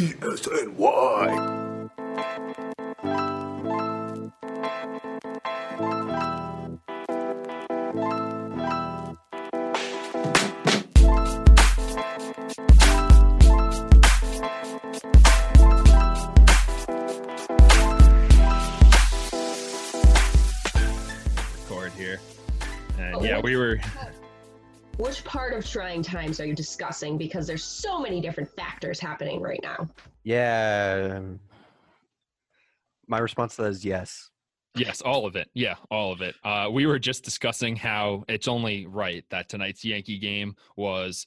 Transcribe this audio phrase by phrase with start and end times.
[0.00, 1.69] E S N Y.
[25.70, 27.16] trying times are you discussing?
[27.16, 29.88] Because there's so many different factors happening right now.
[30.24, 31.20] Yeah.
[33.06, 34.30] My response to that is yes.
[34.76, 35.48] yes, all of it.
[35.54, 36.34] Yeah, all of it.
[36.44, 41.26] Uh, we were just discussing how it's only right that tonight's Yankee game was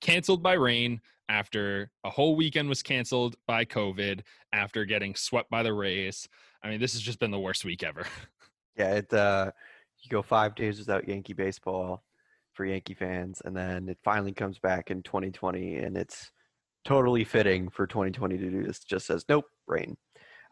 [0.00, 4.20] canceled by rain after a whole weekend was canceled by COVID
[4.52, 6.28] after getting swept by the Rays.
[6.62, 8.06] I mean, this has just been the worst week ever.
[8.76, 9.52] Yeah, it uh
[10.02, 12.02] you go 5 days without Yankee baseball
[12.54, 16.30] for Yankee fans and then it finally comes back in 2020 and it's
[16.84, 19.96] totally fitting for 2020 to do this just says nope, rain.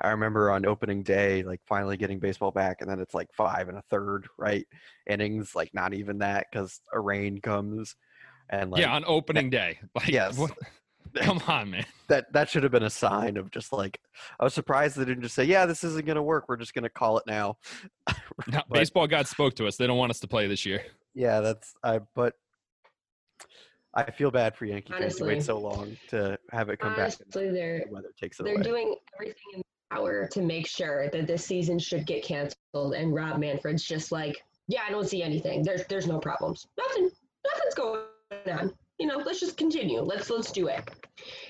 [0.00, 3.68] I remember on opening day like finally getting baseball back and then it's like 5
[3.68, 4.66] and a third, right?
[5.08, 7.94] Innings like not even that cuz a rain comes
[8.50, 9.78] and like yeah, on opening day.
[9.94, 10.36] Like, yes.
[10.36, 10.56] what-
[11.14, 11.84] come on, man.
[12.08, 14.00] that that should have been a sign of just like
[14.40, 16.46] I was surprised they didn't just say, "Yeah, this isn't going to work.
[16.48, 17.58] We're just going to call it now."
[18.48, 19.76] No, But- baseball God spoke to us.
[19.76, 20.82] They don't want us to play this year.
[21.14, 22.00] Yeah, that's I.
[22.14, 22.34] But
[23.94, 27.14] I feel bad for Yankee fans to wait so long to have it come back.
[27.20, 28.62] Honestly, they're the weather takes it they're away.
[28.62, 32.94] doing everything in their power to make sure that this season should get canceled.
[32.94, 35.62] And Rob Manfred's just like, yeah, I don't see anything.
[35.62, 36.66] There's there's no problems.
[36.78, 37.10] Nothing.
[37.44, 38.02] Nothing's going
[38.50, 38.72] on.
[38.98, 40.00] You know, let's just continue.
[40.00, 40.88] Let's let's do it.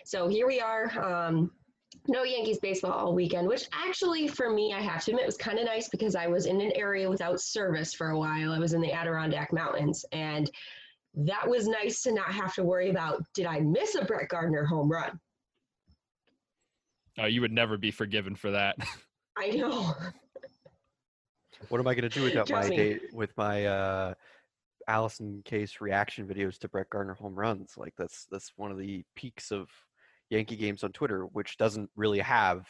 [0.05, 0.91] So here we are.
[1.01, 1.53] Um,
[2.09, 5.59] no Yankees baseball all weekend, which actually for me, I have to admit, was kind
[5.59, 8.53] of nice because I was in an area without service for a while.
[8.53, 10.51] I was in the Adirondack Mountains, and
[11.15, 14.65] that was nice to not have to worry about did I miss a Brett Gardner
[14.65, 15.21] home run?
[17.19, 18.77] Uh, you would never be forgiven for that.
[19.37, 19.95] I know.
[21.69, 22.77] What am I going to do without my Trust me.
[22.77, 24.15] day with my uh,
[24.89, 27.75] Allison Case reaction videos to Brett Gardner home runs?
[27.77, 29.69] Like that's that's one of the peaks of
[30.33, 32.67] Yankee games on Twitter, which doesn't really have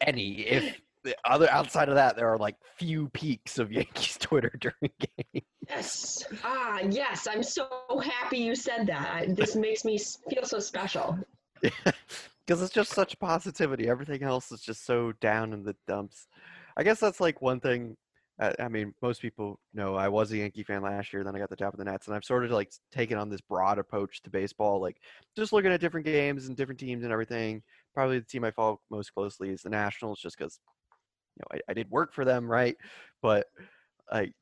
[0.00, 0.42] any.
[0.42, 4.92] If the other outside of that, there are like few peaks of Yankees Twitter during
[5.32, 5.46] games.
[5.68, 6.24] Yes.
[6.44, 7.26] Ah, yes.
[7.30, 7.68] I'm so
[8.02, 9.36] happy you said that.
[9.36, 9.98] This makes me
[10.30, 11.18] feel so special.
[11.60, 13.88] because it's just such positivity.
[13.88, 16.26] Everything else is just so down in the dumps.
[16.76, 17.96] I guess that's like one thing.
[18.58, 21.22] I mean, most people know I was a Yankee fan last year.
[21.22, 23.28] Then I got the top of the Nets, and I've sort of like taken on
[23.28, 24.96] this broad approach to baseball, like
[25.36, 27.62] just looking at different games and different teams and everything.
[27.94, 30.58] Probably the team I follow most closely is the Nationals, just because
[31.36, 32.76] you know I, I did work for them, right?
[33.20, 33.46] But
[34.10, 34.32] I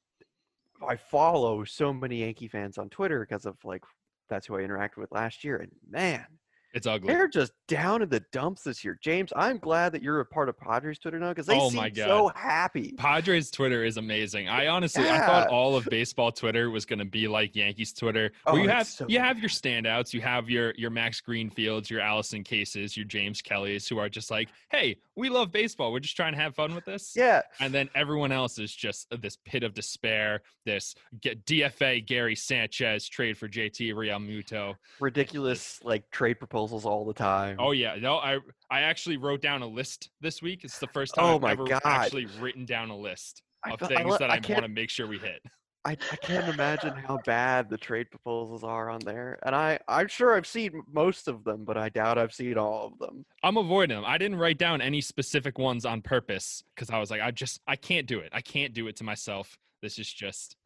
[0.86, 3.82] I follow so many Yankee fans on Twitter because of like
[4.28, 6.24] that's who I interacted with last year, and man,
[6.72, 7.08] It's ugly.
[7.12, 8.98] they're just down in the dumps this year.
[9.02, 11.94] James, I'm glad that you're a part of Padres Twitter now because they Oh seem
[11.94, 12.92] so happy.
[12.96, 14.48] Padres Twitter is amazing.
[14.48, 18.30] I honestly, I thought all of baseball Twitter was going to be like Yankees Twitter,
[18.46, 22.00] Oh, you have so you have your standouts, you have your your Max Greenfields, your
[22.00, 25.92] Allison Cases, your James Kellys, who are just like, hey, we love baseball.
[25.92, 27.12] We're just trying to have fun with this.
[27.16, 30.42] Yeah, And then everyone else is just this pit of despair.
[30.64, 30.94] This
[31.24, 34.74] DFA Gary Sanchez trade for JT Realmuto.
[35.00, 37.56] ridiculous like trade proposals all the time.
[37.58, 38.38] Oh yeah, no, I
[38.70, 40.64] I actually wrote down a list this week.
[40.64, 41.80] It's the first time Oh I've my ever God.
[41.84, 44.90] actually written down a list of I things lo- that I I, want to make
[44.90, 45.42] sure we hit.
[45.82, 49.38] I, I can't imagine how bad the trade proposals are on there.
[49.44, 52.86] And I I'm sure I've seen most of them, but I doubt I've seen all
[52.92, 53.24] of them.
[53.42, 54.04] I'm avoiding them.
[54.06, 57.60] I didn't write down any specific ones on purpose because I was like, I just
[57.66, 58.28] I can't do it.
[58.32, 59.56] I can't do it to myself.
[59.80, 60.56] This is just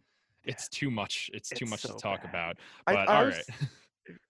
[0.44, 1.30] it's too much.
[1.32, 2.28] It's too much so to talk bad.
[2.30, 2.56] about.
[2.88, 3.68] I, But I all was- right.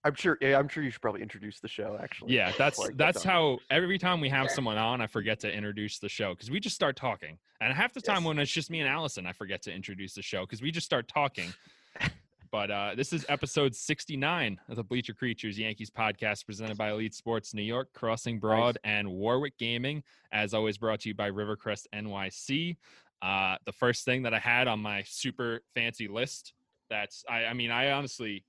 [0.04, 2.34] I'm sure yeah, I'm sure you should probably introduce the show actually.
[2.34, 5.40] Yeah, that's before I get that's how every time we have someone on, I forget
[5.40, 7.38] to introduce the show because we just start talking.
[7.60, 8.24] And half the time Yes.
[8.26, 10.86] when it's just me and Allison, I forget to introduce the show because we just
[10.86, 11.52] start talking.
[12.52, 17.14] but uh, this is episode 69 of the Bleacher Creatures Yankees podcast presented by Elite
[17.14, 20.02] Sports New York, Crossing Broad, and Warwick Gaming.
[20.30, 22.76] As always, brought to you by Rivercrest NYC.
[23.22, 26.52] Uh, the first thing that I had on my super fancy list
[26.90, 28.44] that's I, I mean, I honestly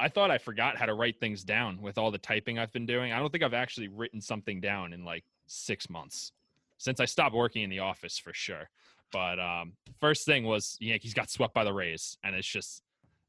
[0.00, 2.86] I thought I forgot how to write things down with all the typing I've been
[2.86, 3.12] doing.
[3.12, 6.32] I don't think I've actually written something down in like six months
[6.78, 8.68] since I stopped working in the office for sure.
[9.12, 12.82] But um, first thing was Yankees got swept by the Rays, and it's just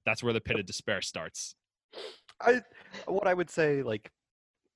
[0.06, 1.56] that's where the pit of despair starts.
[2.42, 2.62] I
[3.06, 4.12] what I would say like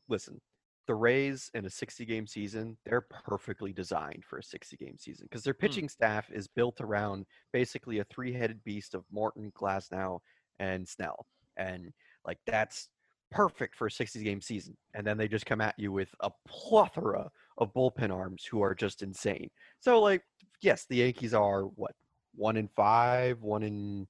[0.09, 0.39] listen,
[0.87, 5.27] the Rays in a 60 game season, they're perfectly designed for a 60 game season
[5.29, 10.19] because their pitching staff is built around basically a three headed beast of Morton, Glasnow,
[10.59, 11.25] and Snell.
[11.57, 11.91] And
[12.25, 12.89] like that's
[13.31, 14.75] perfect for a 60 game season.
[14.93, 18.75] And then they just come at you with a plethora of bullpen arms who are
[18.75, 19.49] just insane.
[19.79, 20.21] So, like,
[20.61, 21.91] yes, the Yankees are what
[22.35, 24.07] one in five, one in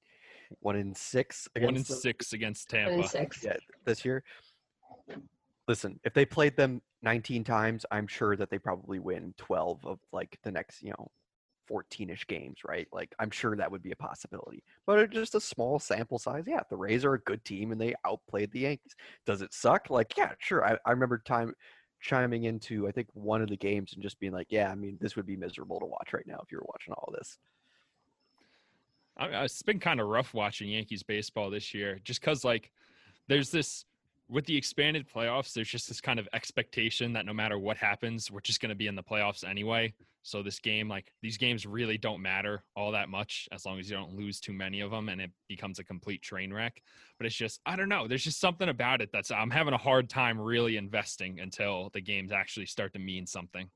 [0.60, 1.98] one in six, against One in against them?
[1.98, 3.08] six against One in Tampa.
[3.08, 3.44] six.
[3.44, 4.22] yeah, this year.
[5.66, 9.98] Listen, if they played them 19 times, I'm sure that they probably win 12 of
[10.12, 11.10] like the next, you know,
[11.70, 12.88] 14ish games, right?
[12.92, 14.62] Like I'm sure that would be a possibility.
[14.86, 16.44] But just a small sample size.
[16.46, 18.94] Yeah, the Rays are a good team and they outplayed the Yankees.
[19.26, 19.90] Does it suck?
[19.90, 20.64] Like, yeah, sure.
[20.64, 21.54] I, I remember time
[22.00, 24.98] chiming into I think one of the games and just being like, yeah, I mean,
[25.00, 27.38] this would be miserable to watch right now if you were watching all this.
[29.16, 32.70] I, I- it's been kind of rough watching Yankees baseball this year, just because like
[33.28, 33.84] there's this
[34.28, 35.52] with the expanded playoffs.
[35.52, 38.76] There's just this kind of expectation that no matter what happens, we're just going to
[38.76, 39.94] be in the playoffs anyway.
[40.22, 43.88] So this game, like these games, really don't matter all that much as long as
[43.88, 46.82] you don't lose too many of them, and it becomes a complete train wreck.
[47.16, 48.06] But it's just I don't know.
[48.06, 52.00] There's just something about it that's I'm having a hard time really investing until the
[52.00, 53.70] games actually start to mean something.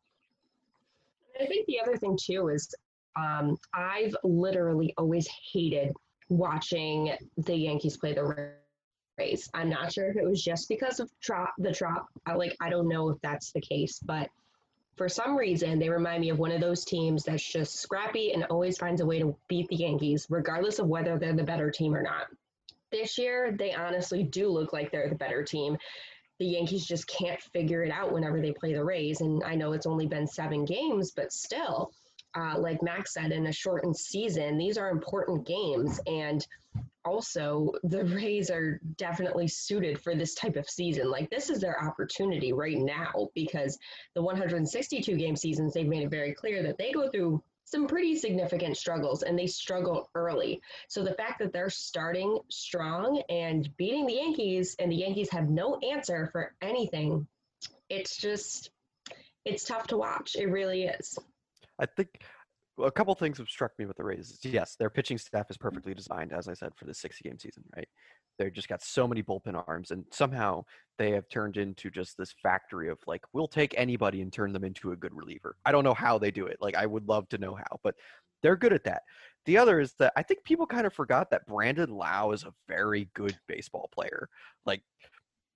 [1.41, 2.75] I think the other thing too is
[3.17, 5.93] um, I've literally always hated
[6.29, 8.25] watching the Yankees play the
[9.55, 11.11] I'm not sure if it was just because of
[11.59, 12.09] the trop.
[12.27, 14.29] I, like I don't know if that's the case, but
[14.97, 18.45] for some reason they remind me of one of those teams that's just scrappy and
[18.45, 21.95] always finds a way to beat the Yankees, regardless of whether they're the better team
[21.95, 22.27] or not.
[22.91, 25.79] This year, they honestly do look like they're the better team
[26.43, 29.21] the Yankees just can't figure it out whenever they play the Rays.
[29.21, 31.93] And I know it's only been seven games, but still,
[32.35, 36.01] uh, like Max said, in a shortened season, these are important games.
[36.09, 36.45] And
[37.05, 41.11] also, the Rays are definitely suited for this type of season.
[41.11, 43.79] Like, this is their opportunity right now because
[44.15, 48.17] the 162 game seasons, they've made it very clear that they go through some pretty
[48.17, 50.61] significant struggles and they struggle early.
[50.89, 55.49] So the fact that they're starting strong and beating the Yankees and the Yankees have
[55.49, 57.27] no answer for anything,
[57.89, 58.71] it's just
[59.45, 60.37] it's tough to watch.
[60.37, 61.19] It really is.
[61.79, 62.23] I think
[62.79, 64.39] a couple things have struck me with the Rays.
[64.43, 65.61] Yes, their pitching staff is mm.
[65.61, 67.89] perfectly designed, as I said, for the 60 game season, right?
[68.39, 70.65] They've just got so many bullpen arms, and somehow
[70.99, 74.65] they have turned into just this factory of like, we'll take anybody and turn them
[74.65, 75.57] into a good reliever.
[75.65, 76.57] I don't know how they do it.
[76.61, 77.95] Like, I would love to know how, but
[78.43, 79.03] they're good at that.
[79.45, 82.55] The other is that I think people kind of forgot that Brandon Lowe is a
[82.69, 84.29] very good baseball player.
[84.65, 84.83] Like,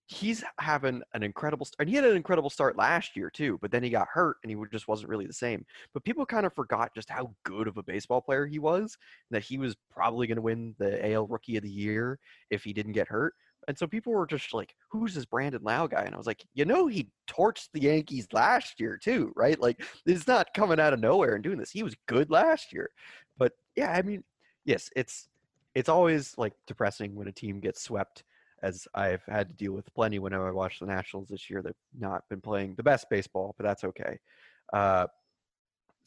[0.06, 1.80] he's having an incredible start.
[1.80, 4.50] And he had an incredible start last year too, but then he got hurt and
[4.50, 5.66] he just wasn't really the same.
[5.92, 8.96] But people kind of forgot just how good of a baseball player he was,
[9.30, 12.18] that he was probably going to win the AL Rookie of the Year
[12.50, 13.34] if he didn't get hurt.
[13.68, 16.44] And so people were just like, "Who's this Brandon Lowe guy?" And I was like,
[16.54, 19.60] "You know, he torched the Yankees last year too, right?
[19.60, 21.72] Like, it's not coming out of nowhere and doing this.
[21.72, 22.90] He was good last year."
[23.36, 24.22] But yeah, I mean,
[24.64, 25.28] yes, it's
[25.74, 28.22] it's always like depressing when a team gets swept
[28.66, 31.62] as I've had to deal with plenty whenever I watch the Nationals this year.
[31.62, 34.18] They've not been playing the best baseball, but that's okay.
[34.72, 35.06] Uh,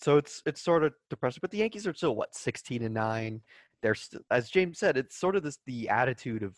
[0.02, 1.40] so it's it's sort of depressing.
[1.42, 3.42] But the Yankees are still what sixteen and nine.
[3.82, 3.96] They're
[4.30, 6.56] as James said, it's sort of this the attitude of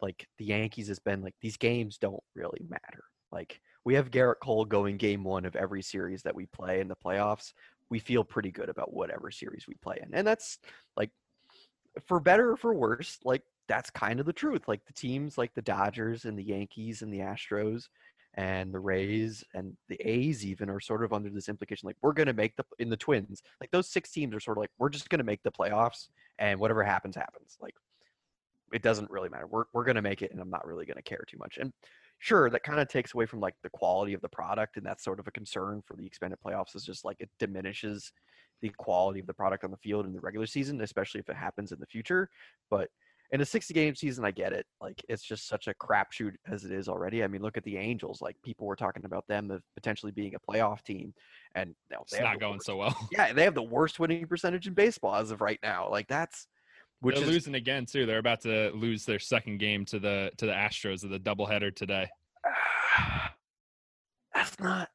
[0.00, 3.04] like the Yankees has been like these games don't really matter.
[3.30, 6.88] Like we have Gerrit Cole going game one of every series that we play in
[6.88, 7.52] the playoffs.
[7.90, 10.58] We feel pretty good about whatever series we play in, and that's
[10.96, 11.10] like
[12.06, 14.68] for better or for worse, like that's kind of the truth.
[14.68, 17.88] Like the teams like the Dodgers and the Yankees and the Astros
[18.34, 22.14] and the Rays and the A's even are sort of under this implication like we're
[22.14, 23.42] going to make the in the Twins.
[23.60, 26.08] Like those six teams are sort of like we're just going to make the playoffs
[26.38, 27.58] and whatever happens happens.
[27.60, 27.74] Like
[28.72, 29.46] it doesn't really matter.
[29.46, 31.58] We're we're going to make it and I'm not really going to care too much.
[31.58, 31.72] And
[32.18, 35.04] sure, that kind of takes away from like the quality of the product and that's
[35.04, 38.12] sort of a concern for the expanded playoffs is just like it diminishes
[38.62, 41.36] the quality of the product on the field in the regular season, especially if it
[41.36, 42.30] happens in the future.
[42.70, 42.88] But
[43.32, 44.66] in a 60 game season, I get it.
[44.80, 47.24] Like it's just such a crapshoot as it is already.
[47.24, 48.20] I mean, look at the Angels.
[48.20, 51.14] Like people were talking about them as potentially being a playoff team,
[51.54, 52.96] and know, It's not going worst- so well.
[53.12, 55.88] Yeah, they have the worst winning percentage in baseball as of right now.
[55.90, 56.46] Like that's
[57.00, 58.04] which They're is losing again too.
[58.04, 61.74] They're about to lose their second game to the to the Astros of the doubleheader
[61.74, 62.08] today.
[64.34, 64.90] that's not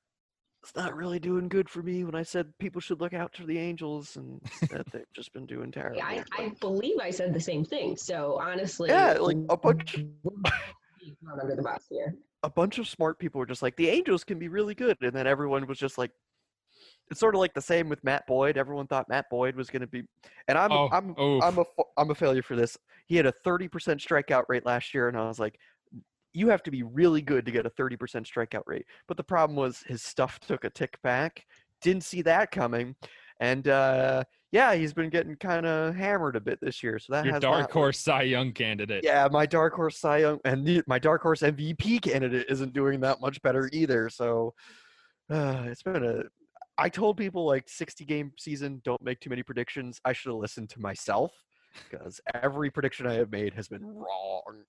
[0.67, 3.45] it's not really doing good for me when I said people should look out for
[3.45, 6.01] the Angels and that they've just been doing terrible.
[6.01, 7.95] I, I believe I said the same thing.
[7.95, 9.95] So honestly, Yeah, like, a bunch-
[11.21, 12.13] Not under the bus here.
[12.43, 15.13] a bunch of smart people were just like the Angels can be really good, and
[15.13, 16.11] then everyone was just like,
[17.09, 18.57] it's sort of like the same with Matt Boyd.
[18.57, 20.03] Everyone thought Matt Boyd was going to be,
[20.49, 21.41] and I'm Oh, I'm oof.
[21.41, 21.63] I'm a
[21.95, 22.77] I'm a failure for this.
[23.05, 25.57] He had a 30% strikeout rate last year, and I was like,
[26.33, 28.85] you have to be really good to get a 30% strikeout rate.
[29.07, 31.45] But the problem was his stuff took a tick back.
[31.81, 32.95] Didn't see that coming,
[33.39, 36.97] and uh, yeah, he's been getting kind of hammered a bit this year.
[36.99, 39.03] So that Your has dark horse Cy Young candidate.
[39.03, 42.99] Yeah, my dark horse Cy Young and the, my dark horse MVP candidate isn't doing
[43.01, 44.09] that much better either.
[44.09, 44.53] So
[45.29, 46.23] uh, it's been a.
[46.79, 49.99] I told people like 60 game season, don't make too many predictions.
[50.05, 51.31] I should have listened to myself
[51.89, 54.63] because every prediction I have made has been wrong.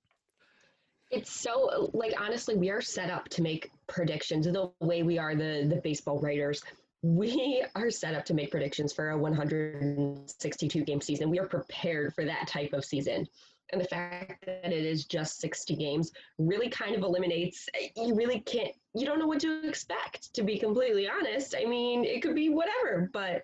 [1.11, 5.35] It's so like honestly, we are set up to make predictions the way we are
[5.35, 6.62] the the baseball writers.
[7.03, 11.31] We are set up to make predictions for a 162 game season.
[11.31, 13.27] We are prepared for that type of season.
[13.71, 18.41] And the fact that it is just 60 games really kind of eliminates, you really
[18.41, 21.55] can't, you don't know what to expect, to be completely honest.
[21.57, 23.43] I mean, it could be whatever, but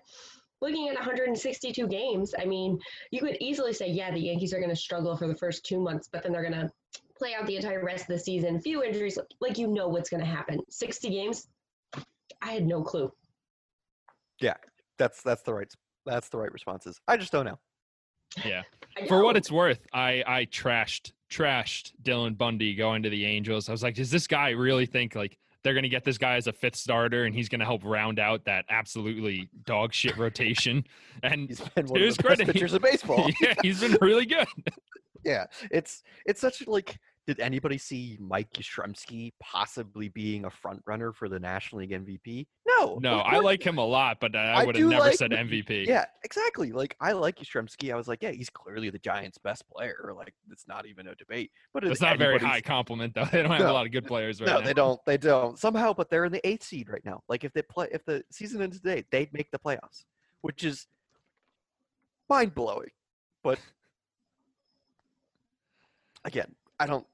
[0.61, 2.79] looking at 162 games, I mean,
[3.11, 5.79] you could easily say, yeah, the Yankees are going to struggle for the first two
[5.79, 6.71] months, but then they're going to
[7.17, 10.21] play out the entire rest of the season, few injuries, like you know what's going
[10.21, 10.59] to happen.
[10.69, 11.47] 60 games,
[12.41, 13.11] I had no clue.
[14.41, 14.55] Yeah,
[14.97, 15.67] that's that's the right
[16.05, 16.99] that's the right responses.
[17.07, 17.59] I just don't know.
[18.43, 18.63] Yeah.
[18.97, 23.69] I For what it's worth, I I trashed trashed Dylan Bundy going to the Angels.
[23.69, 26.47] I was like, does this guy really think like they're gonna get this guy as
[26.47, 30.83] a fifth starter and he's gonna help round out that absolutely dog shit rotation?
[31.23, 33.29] And He's been one of his the best credit, pitchers of baseball.
[33.41, 34.47] yeah, he's been really good.
[35.25, 36.97] Yeah, it's it's such like.
[37.27, 42.45] Did anybody see Mike Yastrzemski possibly being a front runner for the National League MVP?
[42.67, 42.99] No.
[43.01, 45.31] No, I like him a lot, but I I would have never like said.
[45.31, 45.87] MVP.
[45.87, 46.71] Yeah, exactly.
[46.71, 47.91] Like I like Yastrzemski.
[47.91, 50.13] I was like, yeah, he's clearly the Giants' best player.
[50.15, 51.49] Like it's not even a debate.
[51.73, 53.25] But It's not a very high compliment though.
[53.31, 53.71] They don't have No.
[53.71, 54.61] a lot of good players right no, now.
[54.63, 54.99] they don't.
[55.07, 55.93] They don't somehow.
[55.93, 57.23] But they're in the eighth seed right now.
[57.27, 60.03] Like if they play, if the season ended today, they'd make the playoffs,
[60.41, 60.85] which is
[62.29, 62.89] mind blowing.
[63.43, 63.57] But
[66.25, 67.07] again, I don't.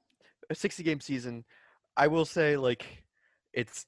[0.50, 1.44] A sixty game season.
[1.96, 2.84] I will say, like,
[3.52, 3.86] it's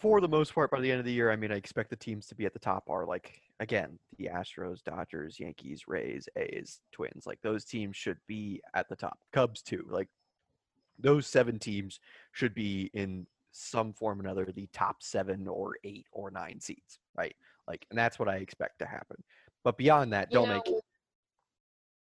[0.00, 1.30] for the most part by the end of the year.
[1.30, 4.26] I mean, I expect the teams to be at the top are like again the
[4.26, 7.26] Astros, Dodgers, Yankees, Rays, A's, Twins.
[7.26, 9.18] Like those teams should be at the top.
[9.32, 9.86] Cubs too.
[9.88, 10.08] Like
[10.98, 12.00] those seven teams
[12.32, 16.98] should be in some form or another the top seven or eight or nine seeds,
[17.16, 17.34] right?
[17.68, 19.22] Like, and that's what I expect to happen.
[19.62, 20.80] But beyond that, You don't make know,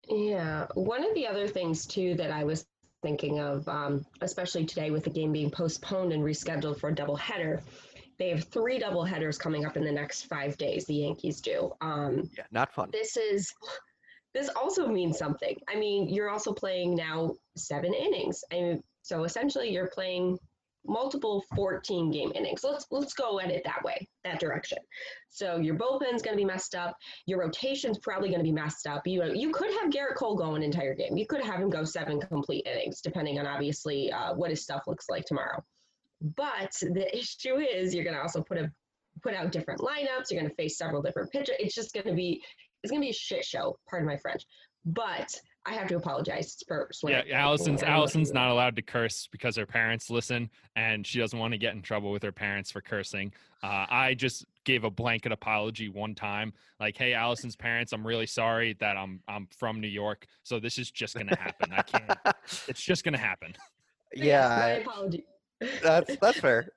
[0.09, 2.65] Yeah, one of the other things too that I was
[3.01, 7.61] thinking of, um, especially today with the game being postponed and rescheduled for a doubleheader,
[8.17, 10.85] they have three doubleheaders coming up in the next five days.
[10.85, 11.71] The Yankees do.
[11.81, 12.89] Um, yeah, not fun.
[12.91, 13.53] this is
[14.33, 15.55] this also means something.
[15.67, 20.37] I mean, you're also playing now seven innings, and so essentially you're playing
[20.88, 22.63] multiple 14 game innings.
[22.63, 24.77] Let's let's go at it that way, that direction.
[25.29, 26.96] So your bullpen's going to be messed up.
[27.25, 29.06] Your rotation's probably going to be messed up.
[29.06, 31.17] You you could have Gerrit Cole go an entire game.
[31.17, 34.84] You could have him go seven complete innings, depending on obviously uh, what his stuff
[34.88, 35.63] looks like tomorrow.
[36.22, 38.72] But the issue is you're going to also put a
[39.24, 40.29] put out different lineups.
[40.29, 41.56] You're going to face several different pitchers.
[41.60, 42.44] It's just going to be
[42.84, 43.77] it's going to be a shit show.
[43.89, 44.44] Pardon my French.
[44.86, 45.34] But
[45.67, 47.27] I have to apologize for swearing.
[47.27, 47.43] Yeah.
[47.45, 51.51] Allison's don't Allison's not allowed to curse because her parents listen, and she doesn't want
[51.51, 53.33] to get in trouble with her parents for cursing.
[53.62, 58.25] Uh, I just gave a blanket apology one time, like, "Hey, Allison's parents, I'm really
[58.27, 61.74] sorry that I'm I'm from New York, so this is just gonna happen.
[61.74, 62.17] I can't.
[62.69, 63.53] It's just gonna happen."
[64.15, 65.25] yeah, my I- apology.
[65.83, 66.69] that's that's fair.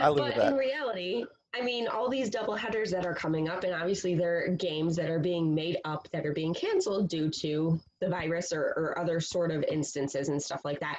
[0.00, 1.24] I live but with in reality,
[1.56, 4.94] I mean, all these double headers that are coming up, and obviously there are games
[4.96, 8.98] that are being made up that are being canceled due to the virus or, or
[8.98, 10.98] other sort of instances and stuff like that.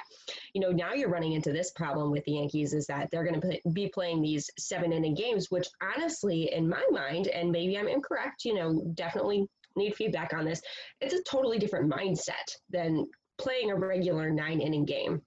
[0.54, 3.40] You know, now you're running into this problem with the Yankees is that they're going
[3.40, 7.88] to be playing these seven inning games, which honestly, in my mind, and maybe I'm
[7.88, 9.46] incorrect, you know, definitely
[9.76, 10.60] need feedback on this.
[11.00, 13.06] It's a totally different mindset than
[13.38, 15.22] playing a regular nine inning game.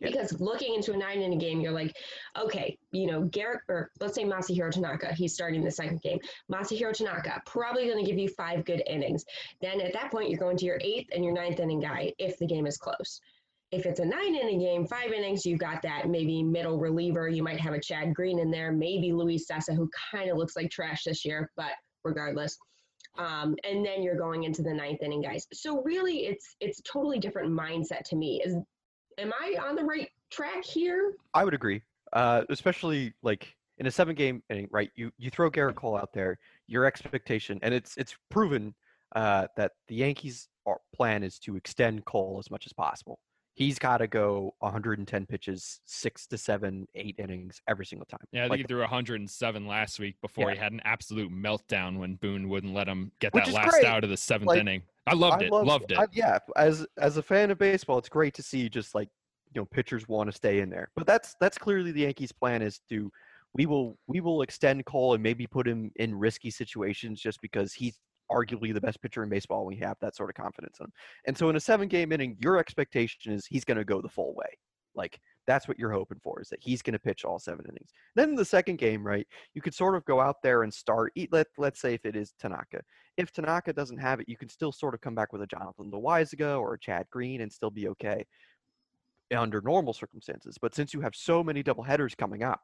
[0.00, 0.10] Yeah.
[0.10, 1.94] Because looking into a nine inning game, you're like,
[2.38, 6.18] okay, you know, Gerrit, or let's say Masahiro Tanaka, he's starting the second game.
[6.50, 9.24] Masahiro Tanaka, probably going to give you five good innings.
[9.60, 12.38] Then at that point, you're going to your eighth and your ninth inning guy if
[12.38, 13.20] the game is close.
[13.72, 17.28] If it's a nine inning game, five innings, you've got that maybe middle reliever.
[17.28, 20.54] You might have a Chad Green in there, maybe Luis Cessa, who kind of looks
[20.54, 21.72] like trash this year, but
[22.04, 22.56] regardless.
[23.16, 25.46] Um, and then you're going into the ninth inning guys.
[25.52, 28.42] So really, it's it's totally different mindset to me.
[28.44, 28.56] Is
[29.18, 31.14] am I on the right track here?
[31.34, 34.90] I would agree, uh, especially like in a seven game inning, right?
[34.94, 38.74] You you throw Gerrit Cole out there, your expectation, and it's it's proven
[39.16, 43.18] uh, that the Yankees' are- plan is to extend Cole as much as possible.
[43.56, 48.18] He's got to go 110 pitches, six to seven, eight innings every single time.
[48.32, 50.54] Yeah, I think Like, he threw 107 last week before Yeah.
[50.56, 53.70] he had an absolute meltdown when Boone wouldn't let him get Which that is last
[53.70, 53.84] great.
[53.84, 54.82] out of the seventh Like, inning.
[55.06, 55.52] I loved I it.
[55.52, 55.98] love- loved it.
[55.98, 59.08] I- yeah, as as a fan of baseball, it's great to see just like
[59.54, 60.88] you know pitchers want to stay in there.
[60.96, 63.10] But that's that's clearly the Yankees' plan is to
[63.54, 67.72] we will we will extend Cole and maybe put him in risky situations just because
[67.72, 67.98] he's
[68.32, 69.60] arguably the best pitcher in baseball.
[69.60, 70.92] And we have that sort of confidence in him.
[71.26, 74.08] And so in a seven game inning, your expectation is he's going to go the
[74.08, 74.58] full way.
[74.94, 77.90] Like that's what you're hoping for is that he's going to pitch all seven innings.
[78.14, 81.12] Then in the second game, right, you could sort of go out there and start.
[81.30, 82.80] Let let's say if it is Tanaka,
[83.16, 85.90] if Tanaka doesn't have it, you can still sort of come back with a Jonathan
[85.90, 88.24] Loaisiga or a Chad Green and still be okay
[89.34, 90.56] under normal circumstances.
[90.60, 92.60] But since you have so many double headers coming up,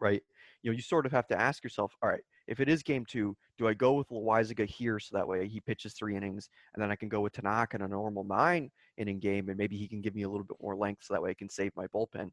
[0.00, 0.22] right,
[0.62, 3.04] you know, you sort of have to ask yourself, all right, if it is game
[3.06, 6.82] two, do I go with Loaisiga here so that way he pitches three innings and
[6.82, 9.88] then I can go with Tanaka in a normal nine inning game and maybe he
[9.88, 11.86] can give me a little bit more length so that way I can save my
[11.88, 12.30] bullpen?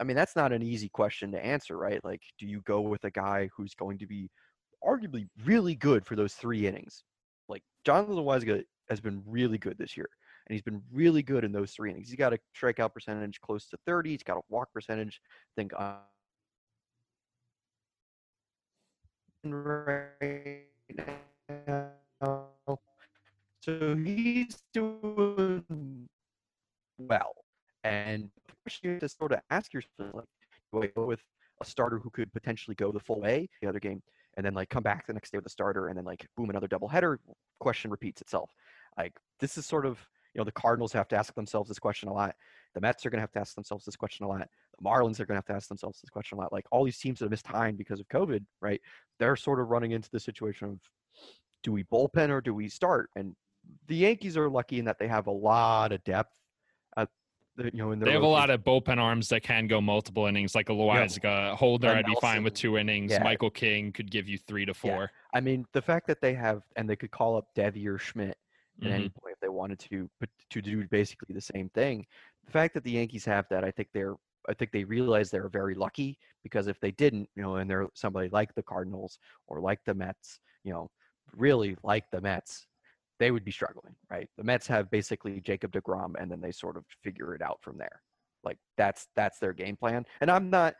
[0.00, 2.02] I mean, that's not an easy question to answer, right?
[2.04, 4.30] Like, do you go with a guy who's going to be
[4.84, 7.04] arguably really good for those three innings?
[7.48, 10.08] Like, Jonathan Loaisiga has been really good this year
[10.46, 12.08] and he's been really good in those three innings.
[12.08, 14.10] He's got a strikeout percentage close to 30.
[14.10, 15.94] He's got a walk percentage, I think, uh,
[19.44, 20.66] right
[21.66, 21.90] now.
[23.60, 26.08] So he's doing
[26.98, 27.34] well.
[27.84, 28.30] And
[28.82, 30.24] you have to sort of ask yourself, like,
[30.72, 31.20] do I go with
[31.60, 34.02] a starter who could potentially go the full way the other game,
[34.36, 36.50] and then like come back the next day with a starter, and then like boom,
[36.50, 37.20] another double header?
[37.60, 38.50] Question repeats itself.
[38.96, 39.98] Like this is sort of
[40.34, 42.34] you know the Cardinals have to ask themselves this question a lot.
[42.74, 44.38] The Mets are going to have to ask themselves this question a lot.
[44.40, 46.52] The Marlins are going to have to ask themselves this question a lot.
[46.52, 48.80] Like all these teams that have missed time because of COVID, right?
[49.18, 50.78] They're sort of running into the situation of
[51.62, 53.10] do we bullpen or do we start?
[53.14, 53.34] And
[53.86, 56.32] the Yankees are lucky in that they have a lot of depth.
[56.96, 57.08] At
[57.56, 59.80] the, you know, in their They have a lot of bullpen arms that can go
[59.80, 61.54] multiple innings, like a Loaisiga.
[61.54, 63.12] Holder, Len I'd be fine with two innings.
[63.12, 63.22] Yeah.
[63.22, 65.10] Michael King could give you three to four.
[65.34, 68.36] I mean, the fact that they have and they could call up Deivi or Schmidt
[68.82, 69.14] at any Mhm.
[69.14, 72.06] point if they wanted to, but to do basically the same thing.
[72.46, 74.14] The fact that the Yankees have that, I think they're,
[74.48, 77.88] I think they realize they're very lucky because if they didn't, you know, and they're
[77.94, 80.90] somebody like the Cardinals or like the Mets, you know,
[81.36, 82.66] really like the Mets,
[83.18, 84.28] they would be struggling, right?
[84.36, 87.78] The Mets have basically Jacob Degrom, and then they sort of figure it out from
[87.78, 88.02] there.
[88.42, 90.04] Like that's that's their game plan.
[90.20, 90.74] And I'm not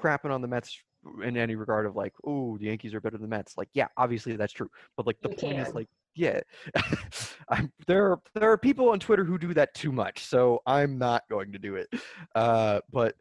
[0.00, 0.78] crapping on the Mets
[1.22, 3.58] in any regard of like, oh, the Yankees are better than the Mets.
[3.58, 4.70] Like, yeah, obviously that's true.
[4.96, 6.40] But like the You point is like, yeah,
[7.86, 11.22] there are there are people on Twitter who do that too much, so I'm not
[11.30, 11.88] going to do it.
[12.34, 13.14] Uh, but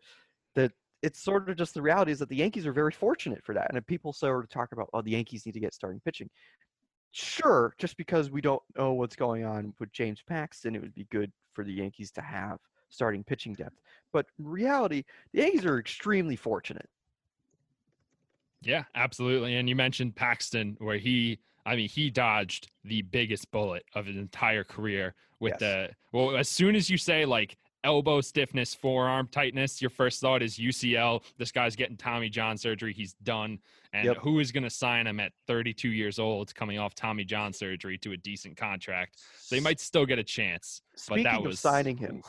[0.56, 3.54] that it's sort of just the reality is that the Yankees are very fortunate for
[3.54, 3.70] that.
[3.70, 6.30] And if people sort of talk about, oh, the Yankees need to get starting pitching.
[7.12, 11.08] Sure, just because we don't know what's going on with James Paxton, it would be
[11.12, 13.80] good for the Yankees to have starting pitching depth.
[14.14, 16.88] But in reality, the Yankees are extremely fortunate.
[18.62, 19.56] Yeah, absolutely.
[19.56, 24.18] And you mentioned Paxton, where he, I mean, he dodged the biggest bullet of his
[24.18, 25.60] entire career with Yes.
[25.60, 30.44] the, well, as soon as you say like elbow stiffness, forearm tightness, your first thought
[30.44, 31.24] is UCL.
[31.38, 32.94] This guy's getting Tommy John surgery.
[32.94, 33.60] He's done.
[33.94, 34.18] And Yep.
[34.18, 37.98] who is going to sign him at 32 years old coming off Tommy John surgery
[38.00, 39.18] to a decent contract?
[39.50, 40.82] They might still get a chance.
[40.94, 42.22] But Speaking that of was signing him,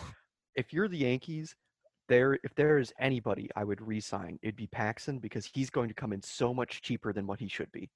[0.57, 1.55] if you're the Yankees,
[2.09, 5.95] there if there is anybody I would re-sign, it'd be Paxton because he's going to
[5.95, 7.91] come in so much cheaper than what he should be.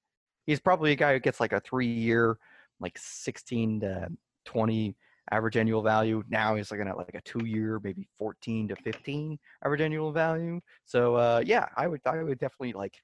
[0.46, 2.38] He's probably a guy who gets like a three-year,
[2.80, 4.09] like 16 to
[4.44, 4.94] 20
[5.32, 6.22] average annual value.
[6.28, 10.61] Now he's looking at like a two-year, maybe 14 to 15 average annual value.
[10.85, 12.94] So uh, yeah, I would I would definitely like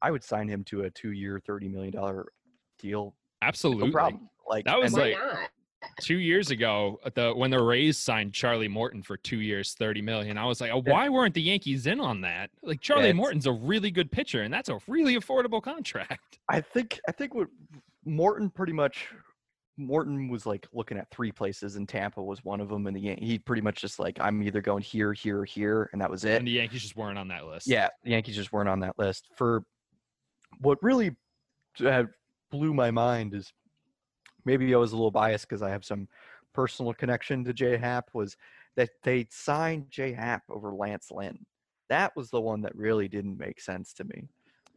[0.00, 2.26] I would sign him to a two-year, 30 million dollar
[2.78, 3.14] deal.
[3.42, 3.86] Absolutely.
[3.88, 4.28] No problem.
[4.48, 5.50] Like That was and Why like- not?
[6.00, 10.02] Two years ago uh, the when the Rays signed Charlie Morton for two years, thirty
[10.02, 10.38] million.
[10.38, 12.50] I was like, oh, why weren't the Yankees in on that?
[12.62, 16.38] Like Charlie Morton's a really good pitcher, and that's a really affordable contract.
[16.48, 17.48] I think I think what
[18.04, 19.08] Morton pretty much
[19.78, 23.00] Morton was like looking at three places and Tampa was one of them and the
[23.00, 26.24] Yan- he pretty much just like I'm either going here here here and that was
[26.24, 26.36] it.
[26.36, 27.66] And the Yankees just weren't on that list.
[27.66, 29.28] Yeah, the Yankees just weren't on that list.
[29.36, 29.64] For
[30.60, 31.14] what really
[31.84, 32.04] uh,
[32.50, 33.52] blew my mind is
[34.46, 36.08] maybe I was a little biased because I have some
[36.54, 38.36] personal connection to J Happ was
[38.76, 41.44] that they signed J Happ over Lance Lynn.
[41.90, 44.28] That was the one that really didn't make sense to me.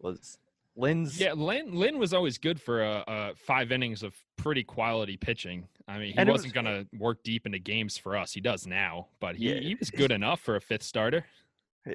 [0.01, 0.37] Was
[0.75, 5.17] Lynn's Yeah, Lynn, Lynn was always good for uh, uh, five innings of pretty quality
[5.17, 5.67] pitching.
[5.87, 8.31] I mean, he wasn't was- going to work deep into games for us.
[8.33, 11.25] He does now, but he, Yeah, he was good enough for a fifth starter.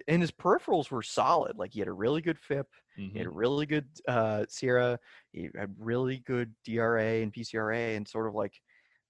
[0.09, 1.59] And his peripherals were solid.
[1.59, 2.69] Like he had a really good FIP,
[2.99, 3.13] Mhm.
[3.13, 4.99] he had a really good uh, SIERA,
[5.33, 8.61] he had really good DRA and PCRA, and sort of like,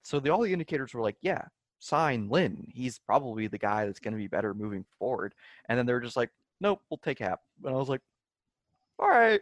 [0.03, 1.43] so the all the indicators were like, yeah,
[1.79, 2.67] sign Lynn.
[2.73, 5.35] He's probably the guy that's going to be better moving forward.
[5.69, 7.41] And then they were just like, nope, we'll take Happ.
[7.65, 8.03] And I was like,
[8.99, 9.41] all right.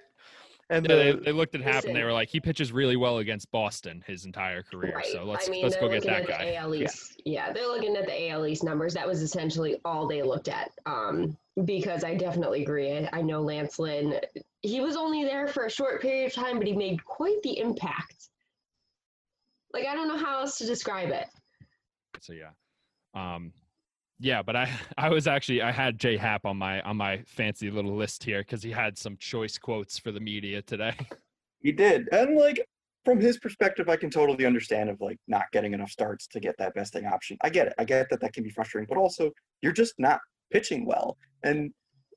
[0.73, 2.97] And Yeah, they, the, they looked at Happ and they were like, he pitches really
[2.97, 4.97] well against Boston his entire career.
[4.97, 5.07] Right.
[5.07, 6.55] So let's I mean, let's go get that guy.
[6.55, 7.21] AL East.
[7.27, 7.53] Yeah.
[7.53, 8.95] they're looking at the AL East numbers.
[8.95, 10.73] That was essentially all they looked at.
[10.87, 12.91] Um, because I definitely agree.
[12.91, 14.19] I, I know Lance Lynn.
[14.63, 17.59] He was only there for a short period of time, but he made quite the
[17.59, 18.31] impact.
[19.75, 21.27] Like I don't know how else to describe it.
[22.21, 22.51] So yeah,
[23.15, 23.53] um,
[24.23, 24.43] yeah.
[24.43, 27.95] But I I was actually I had Jay Happ on my on my fancy little
[27.95, 30.95] list here because he had some choice quotes for the media today.
[31.65, 32.09] He did.
[32.11, 32.67] And like
[33.05, 36.57] from his perspective, I can totally understand of like not getting enough starts to get
[36.59, 37.37] that vesting option.
[37.43, 37.75] I get it.
[37.79, 39.31] I get that that can be frustrating, but also
[39.61, 40.19] you're just not
[40.53, 41.17] pitching well.
[41.45, 41.71] And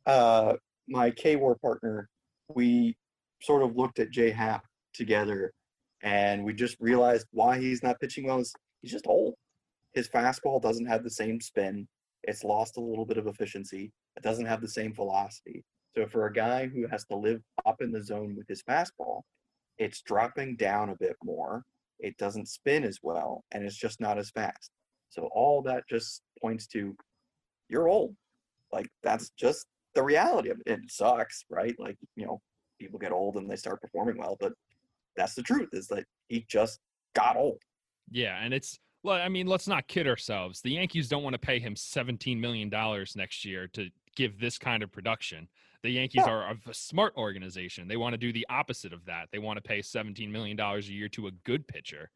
[0.08, 0.54] uh
[0.88, 2.10] my K War partner,
[2.56, 2.98] we
[3.40, 4.66] sort of looked at Jay Happ
[4.96, 5.54] together
[6.02, 9.36] and we just realized why he's not pitching well is he's just old.
[9.94, 11.88] His fastball doesn't have the same spin.
[12.28, 13.92] It's lost a little bit of efficiency.
[14.18, 15.64] It doesn't have the same velocity.
[15.96, 19.22] So for a guy who has to live up in the zone with his fastball,
[19.78, 21.64] it's dropping down a bit more.
[22.00, 24.72] It doesn't spin as well, and it's just not as fast.
[25.10, 26.96] So all that just points to
[27.70, 28.16] you're old.
[28.74, 30.74] Like that's just the reality of it.
[30.74, 31.76] It sucks, right?
[31.80, 32.42] Like, you know,
[32.80, 34.52] people get old and they start performing well, but
[35.16, 36.80] that's the truth is that he just
[37.16, 37.62] got old.
[38.12, 38.78] Yeah, and it's
[39.12, 40.62] I mean, let's not kid ourselves.
[40.62, 44.58] The Yankees don't want to pay him seventeen million dollars next year to give this
[44.58, 45.48] kind of production.
[45.84, 46.32] The Yankees Yeah.
[46.32, 47.88] are a smart organization.
[47.88, 49.30] They want to do the opposite of that.
[49.32, 52.10] They want to pay seventeen million dollars a year to a good pitcher,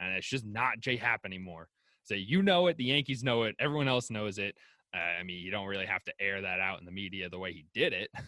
[0.00, 1.68] and it's just not Jay Happ anymore.
[2.04, 2.76] So you know it.
[2.76, 3.54] The Yankees know it.
[3.58, 4.56] Everyone else knows it.
[4.94, 7.38] Uh, I mean, you don't really have to air that out in the media the
[7.38, 8.10] way he did it.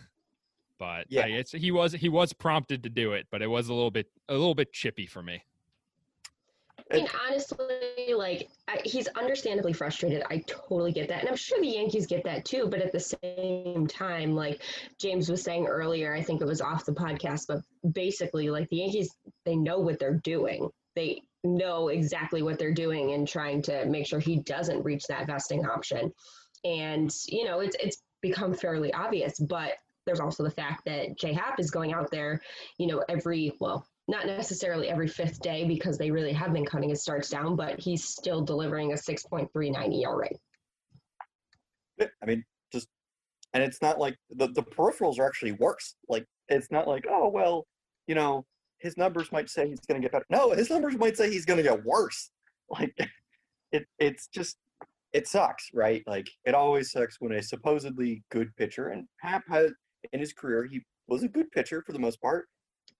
[0.79, 1.37] But yeah, Yeah.
[1.37, 4.09] it's he was he was prompted to do it, but it was a little bit
[4.29, 5.41] a little bit chippy for me.
[6.91, 10.23] I mean, honestly, like I, he's understandably frustrated.
[10.29, 12.69] I totally get that, and I'm sure the Yankees get that too.
[12.69, 14.63] But at the same time, like
[14.99, 17.61] James was saying earlier, I think it was off the podcast, but
[17.93, 19.15] basically, like the Yankees,
[19.45, 20.71] they know what they're doing.
[20.95, 25.27] They know exactly what they're doing and trying to make sure he doesn't reach that
[25.27, 26.13] vesting option.
[26.65, 29.73] And you know, it's it's become fairly obvious, but
[30.07, 32.41] there's also the fact that J Happ is going out there,
[32.79, 36.91] you know, every well, not necessarily every fifth day because they really have been cutting
[36.91, 40.29] his starts down, but he's still delivering a 6.39 ERA.
[42.01, 42.89] I mean, just
[43.55, 45.95] and it's not like the, the peripherals are actually worse.
[46.09, 47.67] Like it's not like, oh well,
[48.07, 48.45] you know,
[48.79, 50.27] his numbers might say he's gonna get better.
[50.31, 52.31] No, his numbers might say he's gonna get worse.
[52.71, 52.97] Like
[53.73, 54.57] it it's just
[55.13, 56.03] it sucks, right?
[56.07, 59.71] Like it always sucks when a supposedly good pitcher and Happ had
[60.13, 62.47] in his career he was a good pitcher for the most part.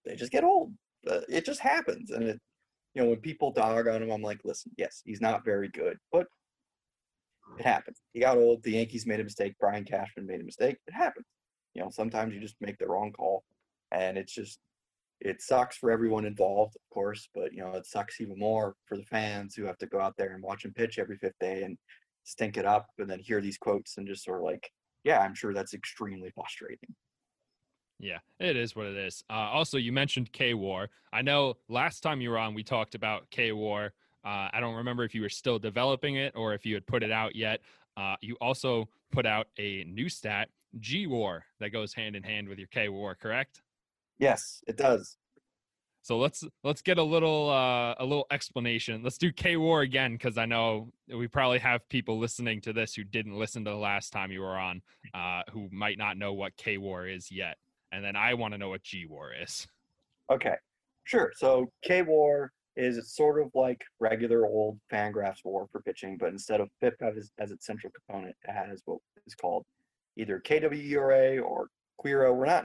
[0.05, 0.73] They just get old.
[1.09, 2.41] Uh, it just happens, and it
[2.95, 5.99] you know when people dog on him, I'm like, listen, yes, he's not very good,
[6.11, 6.27] but
[7.59, 8.01] it happens.
[8.13, 8.63] He got old.
[8.63, 9.55] The Yankees made a mistake.
[9.61, 10.77] Brian Cashman made a mistake.
[10.87, 11.27] It happens.
[11.75, 13.45] You know, sometimes you just make the wrong call,
[13.91, 14.59] and it's just
[15.21, 18.97] it sucks for everyone involved, of course, but you know it sucks even more for
[18.97, 21.63] the fans who have to go out there and watch him pitch every fifth day
[21.63, 21.79] and
[22.25, 24.71] stink it up, and then hear these quotes and just sort of like,
[25.05, 26.95] yeah, I'm sure that's extremely frustrating.
[28.03, 29.23] Yeah, it is what it is.
[29.31, 30.91] Uh, also, you mentioned K War.
[31.13, 33.93] I know last time you were on, we talked about K War.
[34.25, 37.05] Uh, I don't remember if you were still developing it or if you had put
[37.05, 37.61] it out yet.
[37.97, 40.49] Uh, you also put out a new stat,
[40.81, 43.63] G War, that goes hand in hand with your K War, correct?
[44.19, 45.17] Yes, it does.
[46.05, 49.05] So let's let's get a little uh, a little explanation.
[49.05, 52.95] Let's do K War again because I know we probably have people listening to this
[52.95, 54.83] who didn't listen to the last time you were on,
[55.15, 57.59] uh, who might not know what K War is yet,
[57.93, 59.67] and then I want to know what G War is.
[60.31, 60.55] Okay,
[61.05, 61.33] sure.
[61.37, 66.61] So K War is sort of like regular old Fangraphs War for pitching, but instead
[66.61, 69.65] of FIP as, as its central component, it has what is called
[70.17, 72.33] either KWERA or Quiro.
[72.33, 72.65] We're not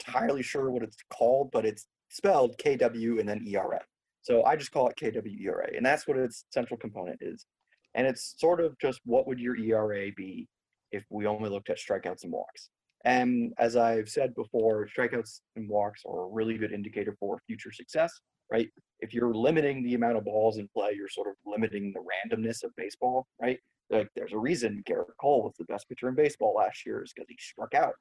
[0.00, 3.80] entirely sure what it's called, but it's spelled KW and then ERA.
[4.22, 7.46] So I just call it KWERA, and that's what its central component is.
[7.94, 10.46] And it's sort of just what would your ERA be
[10.92, 12.68] if we only looked at strikeouts and walks.
[13.04, 17.72] And as I've said before, strikeouts and walks are a really good indicator for future
[17.72, 18.12] success,
[18.52, 18.68] right?
[19.00, 22.62] If you're limiting the amount of balls in play, you're sort of limiting the randomness
[22.62, 23.58] of baseball, right?
[23.88, 27.12] Like there's a reason Gerrit Cole was the best pitcher in baseball last year is
[27.14, 27.94] because he struck out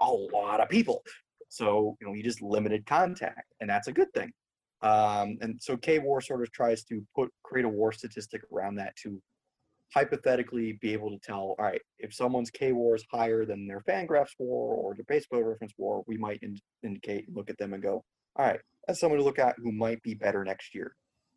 [0.00, 1.02] a lot of people.
[1.48, 4.32] So, you know, he just limited contact, and that's a good thing.
[4.82, 8.74] Um, and so K War sort of tries to put create a war statistic around
[8.76, 9.20] that to
[9.92, 13.80] hypothetically be able to tell, all right, if someone's K War is higher than their
[13.80, 17.82] Fangraphs War or their Baseball Reference War, we might in- indicate, look at them and
[17.82, 18.04] go,
[18.36, 20.94] all right, that's someone to look at who might be better next year.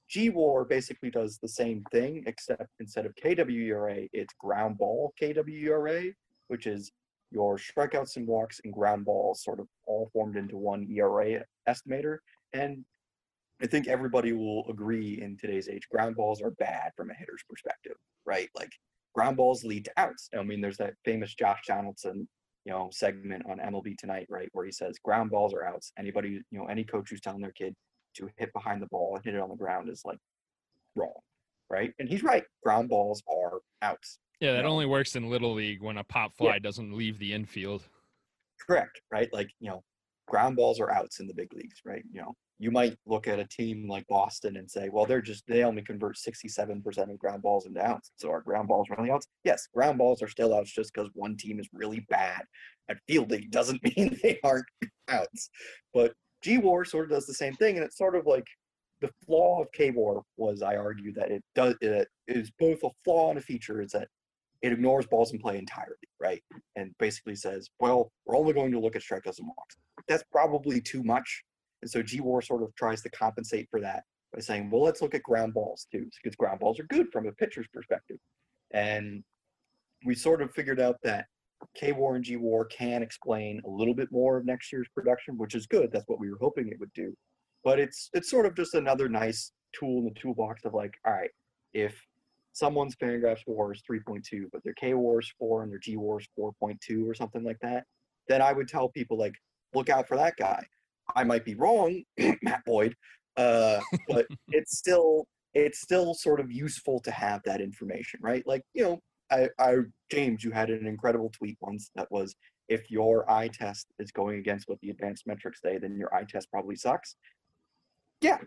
[0.09, 6.13] G War basically does the same thing, except instead of KWERA, it's ground ball KWERA,
[6.47, 6.91] which is
[7.31, 12.19] your strikeouts and walks and ground balls sort of all formed into one ERA estimator.
[12.53, 12.85] And
[13.61, 17.43] I think everybody will agree in today's age, ground balls are bad from a hitter's
[17.49, 18.49] perspective, right?
[18.55, 18.71] Like
[19.15, 20.29] ground balls lead to outs.
[20.37, 22.27] I mean, there's that famous Josh Donaldson,
[22.65, 25.91] you know, segment on MLB Tonight, right, where he says ground balls are outs.
[25.97, 27.73] Anybody, you know, any coach who's telling their kid
[28.17, 30.19] to hit behind the ball and hit it on the ground is like
[30.95, 31.13] wrong,
[31.69, 31.93] right?
[31.97, 32.43] And he's right.
[32.63, 34.19] Ground balls are outs.
[34.39, 34.69] Yeah, that No.
[34.69, 37.87] only works in little league when a pop fly doesn't leave the infield.
[38.67, 39.31] Correct, right?
[39.33, 39.83] Like, you know,
[40.27, 42.03] ground balls are outs in the big leagues, right?
[42.11, 45.43] You know, you might look at a team like Boston and say, well, they're just,
[45.47, 48.11] they only convert 67% of ground balls into outs.
[48.17, 49.27] So are ground balls really outs?
[49.43, 52.41] Yes, ground balls are still outs just because one team is really bad
[52.89, 54.65] at fielding doesn't mean they aren't
[55.07, 55.49] outs.
[55.93, 56.13] But
[56.43, 57.77] G War sort of does the same thing.
[57.77, 58.45] And it's sort of like
[59.01, 62.89] the flaw of K War was, I argue, that it does, it is both a
[63.03, 64.07] flaw and a feature, is that
[64.63, 66.41] it ignores balls in play entirely, right?
[66.75, 69.77] And basically says, well, we're only going to look at strikeouts and walks.
[70.07, 71.43] That's probably too much.
[71.81, 75.01] And so G War sort of tries to compensate for that by saying, well, let's
[75.01, 78.17] look at ground balls too, because ground balls are good from a pitcher's perspective.
[78.71, 79.23] And
[80.05, 81.25] we sort of figured out that
[81.75, 85.37] K War and G War can explain a little bit more of next year's production,
[85.37, 85.91] which is good.
[85.91, 87.13] That's what we were hoping it would do.
[87.63, 91.13] But it's it's sort of just another nice tool in the toolbox of like, all
[91.13, 91.31] right,
[91.73, 91.99] if
[92.53, 96.19] someone's Fangraphs War is 3.2, but their K War is 4 and their G War
[96.19, 97.85] is 4.2 or something like that,
[98.27, 99.35] then I would tell people like,
[99.73, 100.63] look out for that guy.
[101.15, 102.03] I might be wrong,
[102.41, 102.95] Matt Boyd,
[103.37, 108.45] uh, but it's still it's still sort of useful to have that information, right?
[108.45, 108.99] Like you know,
[109.31, 109.77] I, I
[110.11, 112.35] James, you had an incredible tweet once that was
[112.67, 116.25] if your eye test is going against what the advanced metrics say, then your eye
[116.27, 117.15] test probably sucks.
[118.21, 118.39] Yeah,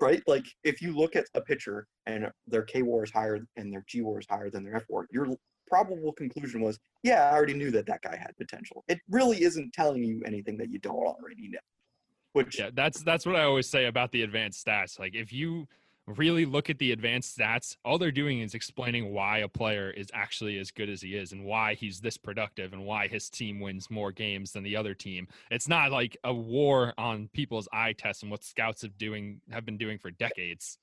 [0.00, 0.22] right.
[0.26, 3.84] Like if you look at a pitcher and their K war is higher and their
[3.88, 5.28] G war is higher than their F war, your
[5.72, 8.84] probable conclusion was, yeah, I already knew that that guy had potential.
[8.88, 11.58] It really isn't telling you anything that you don't already know.
[12.34, 14.98] Which Yeah, that's that's what I always say about the advanced stats.
[14.98, 15.66] Like if you
[16.06, 20.08] really look at the advanced stats, all they're doing is explaining why a player is
[20.12, 23.58] actually as good as he is and why he's this productive and why his team
[23.58, 25.26] wins more games than the other team.
[25.50, 29.64] It's not like a war on people's eye tests and what scouts have doing have
[29.64, 30.78] been doing for decades.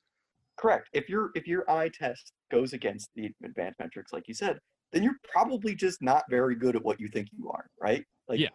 [0.58, 0.90] Correct.
[0.94, 4.60] If your if your eye test goes against the advanced metrics, like you said,
[4.92, 8.04] then you're probably just not very good at what you think you are, right?
[8.28, 8.50] Like, Yeah.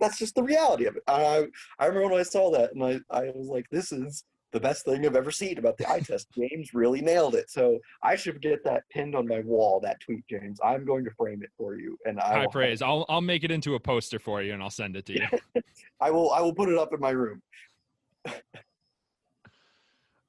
[0.00, 1.02] that's just the reality of it.
[1.06, 1.46] I
[1.78, 4.84] I remember when I saw that, and I I was like, this is the best
[4.84, 6.26] thing I've ever seen about the eye test.
[6.36, 7.48] James really nailed it.
[7.50, 9.78] So I should get that pinned on my wall.
[9.80, 10.58] That tweet, James.
[10.64, 12.82] I'm going to frame it for you, and I High praise.
[12.82, 15.26] I'll I'll make it into a poster for you and I'll send it to you.
[16.00, 17.40] I will I will put it up in my room.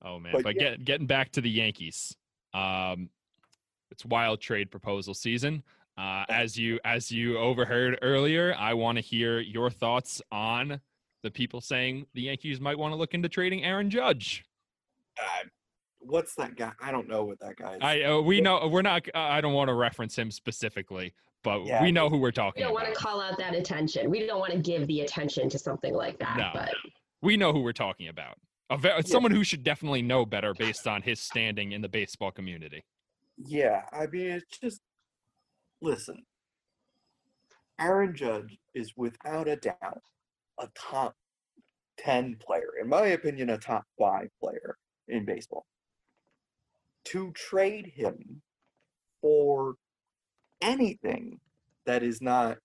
[0.03, 0.71] Oh man, But but, yeah.
[0.71, 2.15] get, getting back to the Yankees,
[2.55, 3.09] um,
[3.91, 5.61] it's wild trade proposal season.
[5.97, 10.79] Uh, as you as you overheard earlier, I want to hear your thoughts on
[11.21, 14.43] the people saying the Yankees might want to look into trading Aaron Judge.
[15.19, 15.47] Uh,
[15.99, 16.71] what's that guy?
[16.81, 17.79] I don't know what that guy is.
[17.81, 19.05] I uh, we know we're not.
[19.13, 21.83] Uh, I don't want to reference him specifically, but Yeah.
[21.83, 22.61] we know who we're talking.
[22.61, 24.09] We don't want to call out that attention.
[24.09, 26.37] We don't want to give the attention to something like that.
[26.37, 26.49] No.
[26.53, 26.73] But
[27.21, 28.37] We know who we're talking about.
[28.71, 32.31] A ve- someone who should definitely know better based on his standing in the baseball
[32.31, 32.85] community.
[33.45, 34.81] Yeah, I mean, it's just
[35.81, 36.23] listen.
[37.79, 40.03] Aaron Judge is without a doubt
[40.59, 41.15] a top
[41.97, 44.77] 10 player, in my opinion, a top five player
[45.07, 45.65] in baseball.
[47.05, 48.41] To trade him
[49.21, 49.75] for
[50.61, 51.39] anything
[51.85, 52.57] that is not,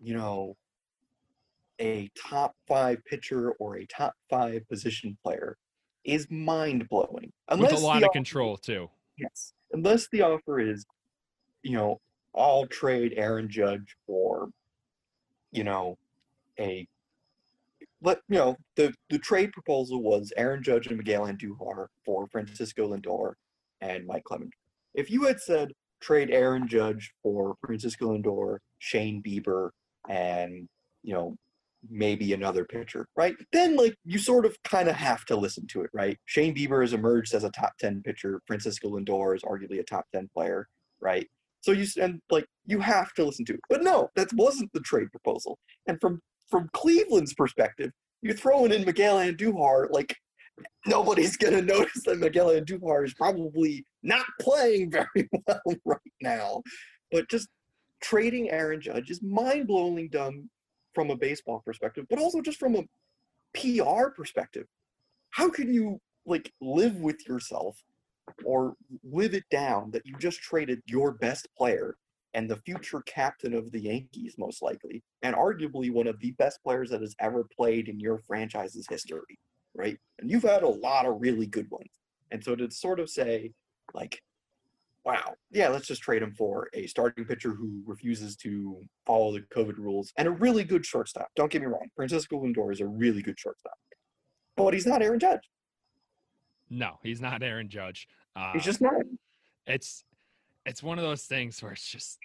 [0.00, 0.56] you know,
[1.80, 5.56] a top five pitcher or a top five position player
[6.04, 7.32] is mind blowing.
[7.50, 8.88] With a lot of control too.
[9.18, 9.53] Yes.
[9.74, 10.86] Unless the offer is,
[11.62, 12.00] you know,
[12.34, 14.48] I'll trade Aaron Judge for,
[15.52, 15.98] you know,
[16.58, 16.86] a
[18.00, 22.94] let you know, the the trade proposal was Aaron Judge and Miguel Andujar for Francisco
[22.94, 23.34] Lindor
[23.80, 24.52] and Mike Clement.
[24.94, 29.70] If you had said trade Aaron Judge for Francisco Lindor, Shane Bieber,
[30.08, 30.68] and
[31.02, 31.36] you know,
[31.90, 33.34] maybe another pitcher, right?
[33.52, 36.18] Then like you sort of kind of have to listen to it, right?
[36.26, 38.40] Shane Bieber has emerged as a top 10 pitcher.
[38.46, 40.68] Francisco Lindor is arguably a top 10 player,
[41.00, 41.26] right?
[41.60, 43.60] So you and like you have to listen to it.
[43.70, 45.58] But no, that wasn't the trade proposal.
[45.86, 46.20] And from
[46.50, 50.14] from Cleveland's perspective, you're throwing in Miguel and Andujar like
[50.86, 56.62] nobody's gonna notice that Miguel and Andujar is probably not playing very well right now.
[57.10, 57.48] But just
[58.02, 60.50] trading Aaron Judge is mind-blowingly dumb
[60.94, 62.84] from a baseball perspective, but also just from a
[63.54, 64.66] PR perspective.
[65.30, 67.82] How can you like live with yourself
[68.44, 71.96] or live it down that you just traded your best player
[72.34, 76.58] and the future captain of the Yankees, most likely, and arguably one of the best
[76.64, 79.38] players that has ever played in your franchise's history,
[79.74, 79.96] right?
[80.18, 81.90] And you've had a lot of really good ones.
[82.32, 83.52] And so to sort of say,
[83.92, 84.20] like,
[85.04, 89.40] wow, yeah, let's just trade him for a starting pitcher who refuses to follow the
[89.54, 91.28] COVID rules and a really good shortstop.
[91.36, 93.74] Don't get me wrong, Francisco Lindor is a really good shortstop,
[94.56, 95.50] but he's not Aaron Judge.
[96.70, 98.08] No, he's not Aaron Judge.
[98.34, 98.94] Uh, He's just not.
[99.66, 100.04] it's
[100.66, 102.18] it's one of those things where it's just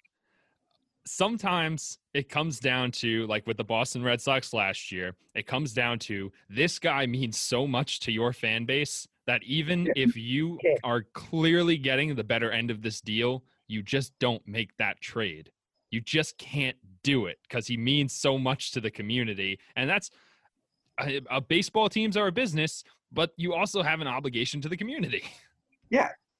[1.06, 5.74] sometimes it comes down to like with the Boston Red Sox last year, it comes
[5.74, 9.94] down to this guy means so much to your fan base that even Yeah.
[9.96, 10.78] if you Yeah.
[10.84, 15.52] are clearly getting the better end of this deal, you just don't make that trade.
[15.92, 19.60] You just can't do it because he means so much to the community.
[19.76, 20.10] And that's
[20.98, 24.76] uh, uh, baseball teams are a business, but you also have an obligation to the
[24.76, 25.24] community.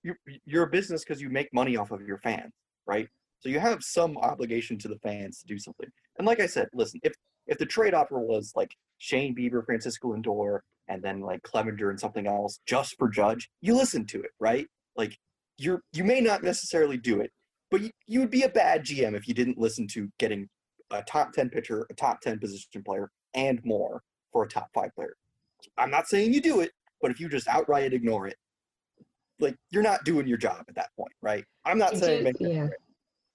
[0.02, 2.54] You're, you're a business because you make money off of your fans,
[2.88, 3.10] right?
[3.42, 5.90] So you have some obligation to the fans to do something.
[6.18, 7.14] And like I said, listen, if
[7.48, 12.00] if the trade offer was like Shane Bieber, Francisco Lindor, and then like Clevinger and
[12.00, 14.68] something else just for Judge, you listen to it, right?
[14.98, 15.16] Like
[15.58, 17.32] you're you may not necessarily do it,
[17.72, 20.50] but you, you would be a bad GM if you didn't listen to getting
[20.92, 24.02] a top 10 pitcher, a top 10 position player, and more
[24.34, 25.16] for a top five player.
[25.78, 26.72] I'm not saying you do it,
[27.02, 28.38] but if you just outright ignore it,
[29.40, 31.46] like you're not doing your job at that point, right?
[31.66, 32.68] I'm not saying make yeah.
[32.68, 32.72] trade,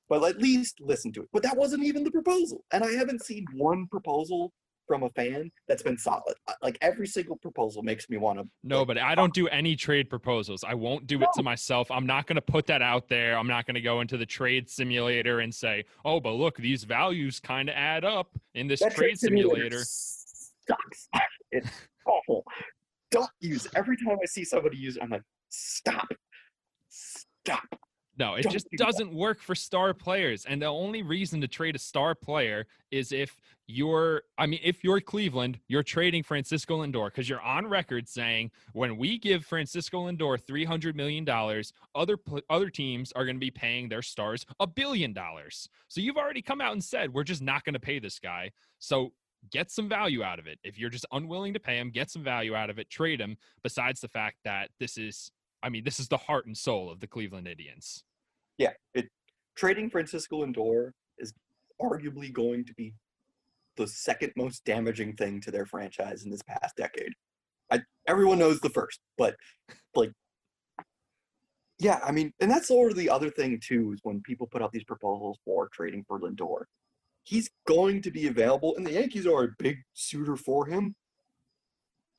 [0.09, 1.29] but at least listen to it.
[1.33, 4.53] But that wasn't even the proposal, and I haven't seen one proposal
[4.87, 6.35] from a fan that's been solid.
[6.63, 8.49] Like every single proposal makes me want to.
[8.63, 10.65] No, but I don't do any trade proposals.
[10.67, 11.91] I won't do it to myself.
[11.91, 13.39] I'm not going to put that out there.
[13.39, 16.85] I'm not going to go into the trade simulator and say, "Oh, but look, these
[16.85, 21.09] values kind of add up in this That trade simulator." sucks.
[21.53, 21.71] It's
[22.05, 22.45] awful.
[23.13, 23.69] Don't use.
[23.77, 26.09] Every time I see somebody use it, I'm like, stop.
[26.89, 27.63] Stop.
[28.19, 30.45] No, it just do doesn't work for star players.
[30.45, 34.85] And the only reason to trade a star player is if you're, I mean, if
[34.85, 40.07] you're Cleveland, you're trading Francisco Lindor because you're on record saying when we give Francisco
[40.07, 41.29] Lindor $300 million,
[41.95, 42.17] other,
[42.51, 45.69] other teams are going to be paying their stars a billion dollars.
[45.89, 48.53] So you've already come out and said, we're just not going to pay this guy.
[48.79, 49.13] So
[49.51, 50.59] get some value out of it.
[50.63, 53.37] If you're just unwilling to pay him, get some value out of it, trade him,
[53.63, 55.31] besides the fact that this is,
[55.65, 58.05] I mean, this is the heart and soul of the Cleveland Indians.
[58.59, 59.09] Yeah, it
[59.57, 61.33] trading Francisco Lindor is
[61.81, 62.93] arguably going to be
[63.77, 67.13] the second most damaging thing to their franchise in this past decade.
[67.73, 69.35] I everyone knows the first, but
[69.95, 70.13] like
[71.81, 74.63] yeah, I mean, and that's sort of the other thing too is when people put
[74.63, 76.65] out these proposals for trading for Lindor,
[77.25, 80.95] he's going to be available, and the Yankees are a big suitor for him.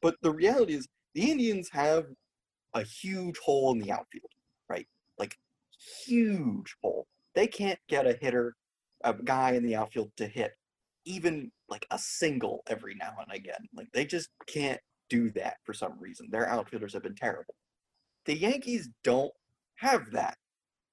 [0.01, 2.07] But the reality is, the Indians have
[2.75, 4.29] a huge hole in the outfield,
[4.69, 4.85] right?
[5.17, 5.37] Like
[6.05, 7.07] huge hole.
[7.33, 8.55] They can't get a hitter,
[9.03, 10.51] a guy in the outfield to hit
[11.05, 13.67] even like a single every now and again.
[13.75, 16.27] Like they just can't do that for some reason.
[16.29, 17.55] Their outfielders have been terrible.
[18.25, 19.31] The Yankees don't
[19.75, 20.35] have that.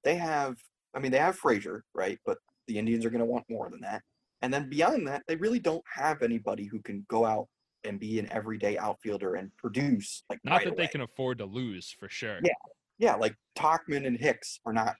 [0.03, 0.55] They have,
[0.95, 2.19] I mean, they have Frazier, right?
[2.25, 4.03] But the Indians are going to want more than that.
[4.41, 7.47] And then beyond that, they really don't have anybody who can go out
[7.83, 11.45] and be an everyday outfielder and produce like Not right that they can afford to
[11.45, 12.39] lose for sure.
[12.43, 12.51] Yeah.
[12.97, 14.95] yeah, like Tauchman and Hicks are not,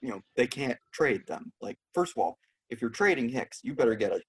[0.00, 1.52] you know, they can't trade them.
[1.60, 2.38] Like, first of all,
[2.70, 4.20] if you're trading Hicks, you better get a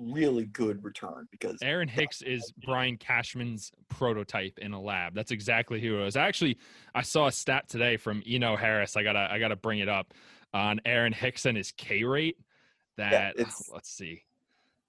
[0.00, 5.14] really good return because Aaron Hicks is Brian Cashman's prototype in a lab.
[5.14, 6.16] That's exactly who it was.
[6.16, 6.58] Actually,
[6.94, 8.96] I saw a stat today from Eno Sarris.
[8.96, 10.12] I gotta I gotta bring it up
[10.52, 12.36] on Aaron Hicks and his K rate.
[12.96, 14.24] That it's- let's see.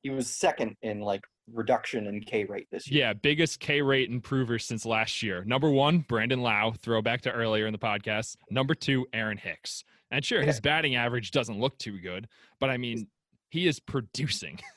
[0.01, 3.05] he was second in like reduction in K rate this year.
[3.05, 5.43] Yeah, biggest K rate improver since last year.
[5.45, 8.37] Number one, Brandon Lowe, throwback to earlier in the podcast.
[8.49, 9.83] Number two, Aaron Hicks.
[10.11, 12.27] And sure, his batting average doesn't look too good,
[12.59, 13.07] but I mean,
[13.49, 14.59] he is producing.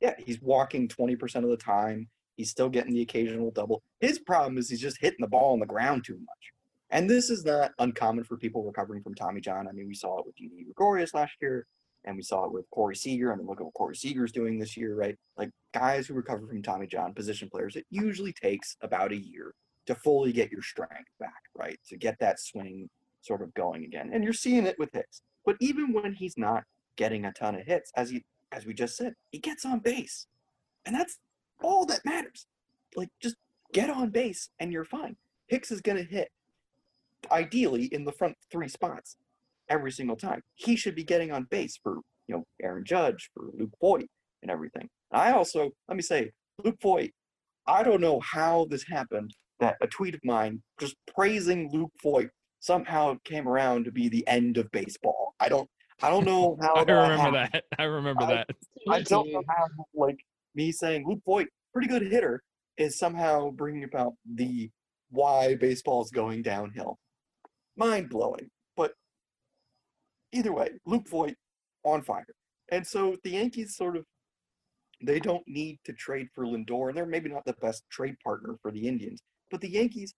[0.00, 2.08] Yeah, he's walking 20% of the time.
[2.36, 3.82] He's still getting the occasional double.
[4.00, 6.52] His problem is he's just hitting the ball on the ground too much.
[6.88, 9.68] And this is not uncommon for people recovering from Tommy John.
[9.68, 11.66] I mean, we saw it with Didi Gregorius last year,
[12.04, 13.32] and we saw it with Corey Seager.
[13.32, 15.16] I mean, look at what Corey Seager's doing this year, right?
[15.36, 19.54] Like guys who recover from Tommy John, position players, it usually takes about a year
[19.86, 21.78] to fully get your strength back, right?
[21.88, 22.88] To get that swing
[23.20, 24.10] sort of going again.
[24.12, 25.22] And you're seeing it with Hicks.
[25.44, 26.64] But even when he's not
[26.96, 30.26] getting a ton of hits, as he as we just said, he gets on base.
[30.84, 31.18] And that's
[31.62, 32.46] all that matters.
[32.96, 33.36] Like just
[33.72, 35.16] get on base and you're fine.
[35.46, 36.30] Hicks is gonna hit
[37.30, 39.16] ideally in the front three spots
[39.70, 40.42] every single time.
[40.56, 44.06] He should be getting on base for, you know, Aaron Judge, for Luke Voit
[44.42, 44.88] and everything.
[45.12, 46.30] And I also, let me say,
[46.62, 47.10] Luke Voit,
[47.66, 52.28] I don't know how this happened that a tweet of mine just praising Luke Voit
[52.58, 55.34] somehow came around to be the end of baseball.
[55.40, 55.68] I don't
[56.02, 57.50] I don't know how I remember happened.
[57.52, 57.64] that.
[57.78, 58.46] I remember I- that.
[58.88, 60.18] I don't know how like
[60.54, 62.42] me saying Luke Voit, pretty good hitter,
[62.78, 64.70] is somehow bringing about the
[65.10, 66.98] why baseball is going downhill.
[67.76, 68.48] Mind blowing.
[70.32, 71.34] Either way, Luke Voit
[71.84, 72.26] on fire.
[72.70, 74.04] And so the Yankees sort of
[75.02, 78.56] they don't need to trade for Lindor, and they're maybe not the best trade partner
[78.60, 79.22] for the Indians.
[79.50, 80.14] But the Yankees,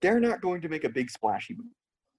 [0.00, 1.72] they're not going to make a big splashy move.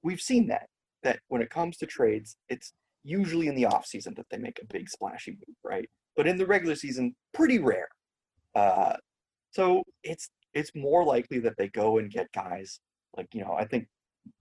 [0.03, 0.67] We've seen that.
[1.03, 4.73] That when it comes to trades, it's usually in the offseason that they make a
[4.73, 5.87] big splashy move, right?
[6.15, 7.87] But in the regular season, pretty rare.
[8.53, 8.97] Uh,
[9.51, 12.79] so it's it's more likely that they go and get guys
[13.15, 13.87] like you know I think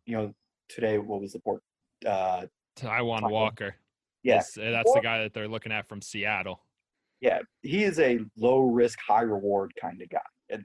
[0.07, 0.33] you know
[0.68, 1.62] today what was the port
[2.07, 2.47] uh,
[2.77, 3.31] Taijuan.
[3.31, 3.74] Walker.
[4.22, 6.61] yeah That's, uh, the guy that they're looking at from Seattle.
[7.20, 10.18] yeah he is a low risk high reward kind of guy
[10.51, 10.64] and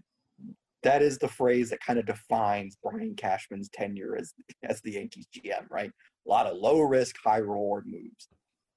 [0.84, 4.34] that is the phrase that kind of defines Brian Cashman's tenure as
[4.64, 5.92] as the Yankees GM right
[6.26, 8.28] a lot of low risk high reward moves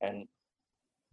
[0.01, 0.27] and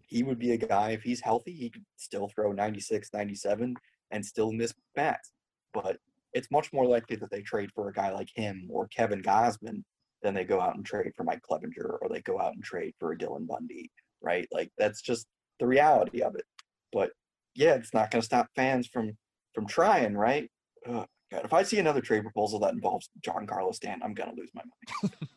[0.02, 3.76] he would be a guy if he's healthy he could still throw 96 97
[4.12, 5.32] and still miss bats
[5.74, 5.98] but
[6.34, 9.84] it's much more likely that they trade for a guy like him or Kevin Gausman
[10.24, 12.94] than they go out and trade for Mike Clevinger or they go out and trade
[13.00, 13.90] for a Dylan Bundy
[14.22, 15.26] right like that's just
[15.60, 16.46] the reality of it
[16.92, 17.12] but
[17.56, 19.18] yeah, it's not going to stop fans from
[19.54, 20.50] from trying, right?
[20.88, 24.36] Ugh, God, if I see another trade proposal that involves Giancarlo Stanton, I'm going to
[24.36, 25.14] lose my mind.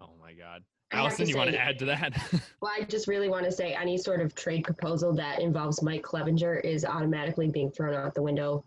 [0.00, 0.62] Oh my God.
[0.92, 2.12] Allison, to you want to add to that?
[2.62, 6.04] Well, I just really want to say any sort of trade proposal that involves Mike
[6.04, 8.64] Clevinger is automatically being thrown out the window.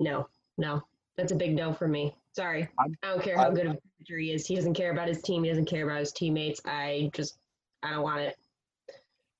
[0.00, 0.82] No, no,
[1.16, 2.16] that's a big no for me.
[2.34, 4.46] Sorry, I'm- I don't care how I'm- good of a pitcher he is.
[4.46, 5.44] He doesn't care about his team.
[5.44, 6.60] He doesn't care about his teammates.
[6.64, 7.38] I just,
[7.82, 8.36] I don't want it.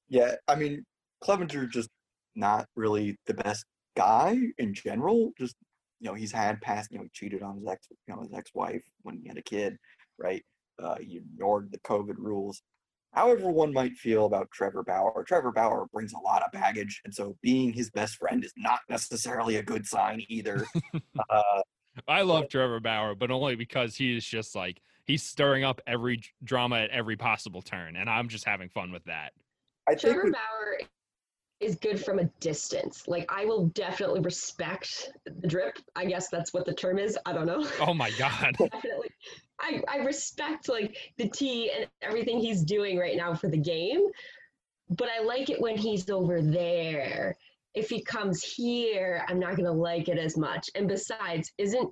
[0.08, 0.84] Yeah, I mean,
[1.24, 1.88] Clevinger just
[2.34, 3.64] not really the best
[3.96, 5.32] guy in general.
[5.38, 5.56] Just
[6.00, 8.32] you know, he's had past, you know, he cheated on his ex, you know, his
[8.32, 9.78] ex-wife when he had a kid,
[10.18, 10.44] right?
[10.82, 12.60] Uh, he ignored the COVID rules.
[13.12, 15.24] However, one might feel about Trevor Bauer.
[15.26, 18.80] Trevor Bauer brings a lot of baggage, and so being his best friend is not
[18.88, 20.66] necessarily a good sign either.
[21.30, 21.62] uh,
[22.08, 26.22] I love Trevor Bauer, but only because he is just like he's stirring up every
[26.42, 29.32] drama at every possible turn, and I'm just having fun with that.
[29.86, 30.88] I think Trevor with- Bauer
[31.62, 33.06] is good from a distance.
[33.06, 35.78] Like I will definitely respect the drip.
[35.94, 37.16] I guess that's what the term is.
[37.24, 37.66] I don't know.
[37.80, 38.56] Oh my God.
[38.58, 39.10] definitely.
[39.62, 44.06] I, I respect like the tea and everything he's doing right now for the game,
[44.90, 47.36] but I like it when he's over there.
[47.74, 50.68] If he comes here, I'm not gonna like it as much.
[50.74, 51.90] And besides, isn't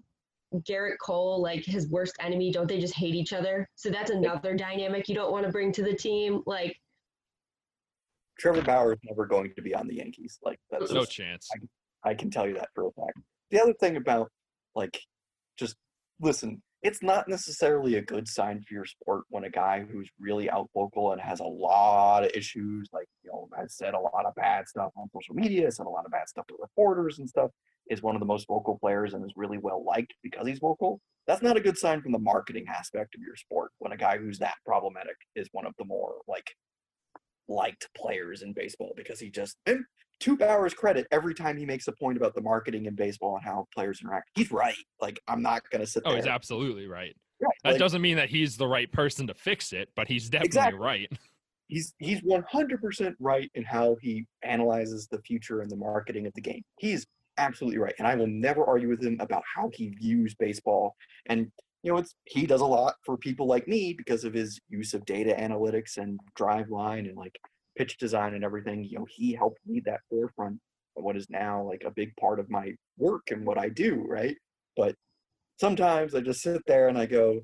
[0.68, 2.50] Gerrit Cole like his worst enemy?
[2.52, 3.68] Don't they just hate each other?
[3.76, 6.42] So that's another dynamic you don't want to bring to the team.
[6.44, 6.76] Like
[8.38, 10.38] Trevor Bauer is never going to be on the Yankees.
[10.42, 11.48] Like that's No just- chance.
[12.02, 13.18] I can tell you that for a fact.
[13.50, 14.30] The other thing about
[14.74, 14.98] like
[15.58, 15.76] just
[16.20, 20.48] listen, it's not necessarily a good sign for your sport when a guy who's really
[20.48, 24.24] out vocal and has a lot of issues, like you know, has said a lot
[24.26, 27.28] of bad stuff on social media, said a lot of bad stuff to reporters and
[27.28, 27.50] stuff,
[27.90, 31.00] is one of the most vocal players and is really well liked because he's vocal.
[31.26, 34.16] That's not a good sign from the marketing aspect of your sport when a guy
[34.16, 36.50] who's that problematic is one of the more like
[37.46, 39.84] liked players in baseball because he just and
[40.20, 43.44] to Bauer's credit, every time he makes a point about the marketing in baseball and
[43.44, 44.76] how players interact, he's right.
[45.00, 46.18] Like I'm not gonna sit oh, there.
[46.18, 46.30] Oh, there.
[46.30, 47.16] he's absolutely right.
[47.40, 50.28] Right, That like, doesn't mean that he's the right person to fix it, but he's
[50.28, 50.78] definitely Exactly.
[50.78, 51.12] right.
[51.68, 56.40] he's he's 100% right in how he analyzes the future and the marketing of the
[56.40, 56.62] game.
[56.78, 57.06] He's
[57.38, 60.94] absolutely right, and I will never argue with him about how he views baseball.
[61.26, 61.50] And
[61.82, 64.92] you know, it's he does a lot for people like me because of his use
[64.92, 67.38] of data analytics and Driveline and like
[67.76, 68.84] pitch design and everything.
[68.84, 70.58] You know, he helped lead that forefront
[70.96, 74.04] of what is now like a big part of my work and what I do,
[74.06, 74.36] right?
[74.76, 74.94] But
[75.58, 77.40] sometimes I just sit there and I go,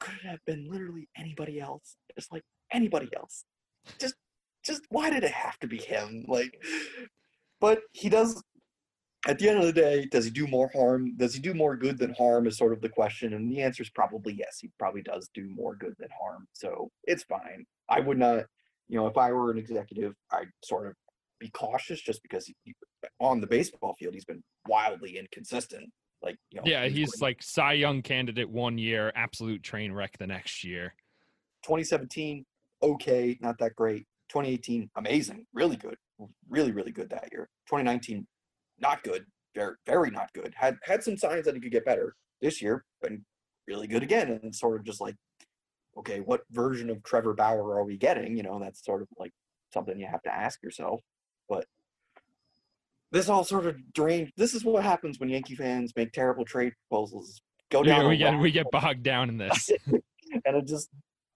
[0.00, 1.96] could it have been literally anybody else?
[2.18, 2.42] Just like
[2.72, 3.44] anybody else.
[3.98, 4.14] Just
[4.64, 6.24] just why did it have to be him?
[6.28, 6.54] Like
[7.60, 8.42] but he does
[9.28, 11.14] at the end of the day, does he do more harm?
[11.16, 13.34] Does he do more good than harm is sort of the question.
[13.34, 14.58] And the answer is probably yes.
[14.60, 16.46] He probably does do more good than harm.
[16.54, 17.66] So it's fine.
[17.90, 18.44] I would not,
[18.90, 20.94] you know, if I were an executive, I'd sort of
[21.38, 22.74] be cautious just because he, he-
[23.20, 25.88] on the baseball field, he's been wildly inconsistent.
[26.22, 30.18] Like, you know, Yeah, he he's like Cy Young candidate one year, absolute train wreck
[30.18, 30.92] the next year.
[31.62, 32.44] 2017,
[32.82, 34.06] okay, not that great.
[34.28, 35.96] 2018, amazing, really good,
[36.48, 37.48] really, really good that year.
[37.68, 38.26] 2019,
[38.80, 39.24] not good,
[39.54, 40.52] very, very not good.
[40.56, 42.14] Had had some signs that he could get better.
[42.40, 43.24] This year, been
[43.68, 45.14] really good again, and sort of just like,
[45.96, 48.36] okay, what version of Trevor Bauer are we getting?
[48.36, 49.32] You know, that's sort of like
[49.72, 51.00] something you have to ask yourself.
[51.48, 51.66] But
[53.12, 54.32] this all sort of drained.
[54.36, 57.40] This is what happens when Yankee fans make terrible trade proposals.
[57.70, 58.02] go down.
[58.02, 59.70] Yeah, we get we get bogged down in this.
[59.86, 60.90] and it just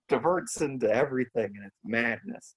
[0.09, 2.55] diverts into everything and it's madness.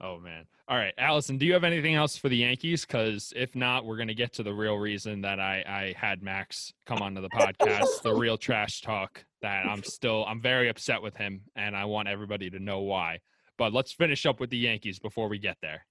[0.00, 0.46] Oh man.
[0.66, 2.86] All right, Allison, do you have anything else for the Yankees?
[2.86, 6.72] Because if not, we're gonna get to the real reason that I I had Max
[6.86, 9.24] come onto the podcast, the real trash talk.
[9.42, 13.20] That I'm still I'm very upset with him, and I want everybody to know why.
[13.58, 15.84] But let's finish up with the Yankees before we get there.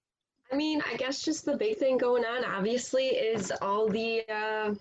[0.52, 4.74] I mean, I guess just the big thing going on, obviously, is all the uh,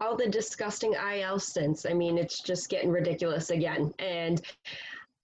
[0.00, 1.86] all the disgusting IL stints.
[1.86, 3.92] I mean, it's just getting ridiculous again.
[3.98, 4.40] And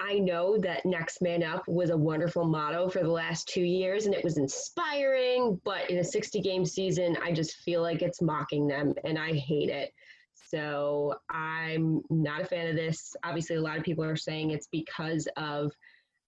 [0.01, 4.07] I know that next man up was a wonderful motto for the last two years,
[4.07, 5.61] and it was inspiring.
[5.65, 9.33] But in a 60 game season, I just feel like it's mocking them, and I
[9.33, 9.93] hate it.
[10.35, 13.15] So I'm not a fan of this.
[13.25, 15.73] Obviously, a lot of people are saying it's because of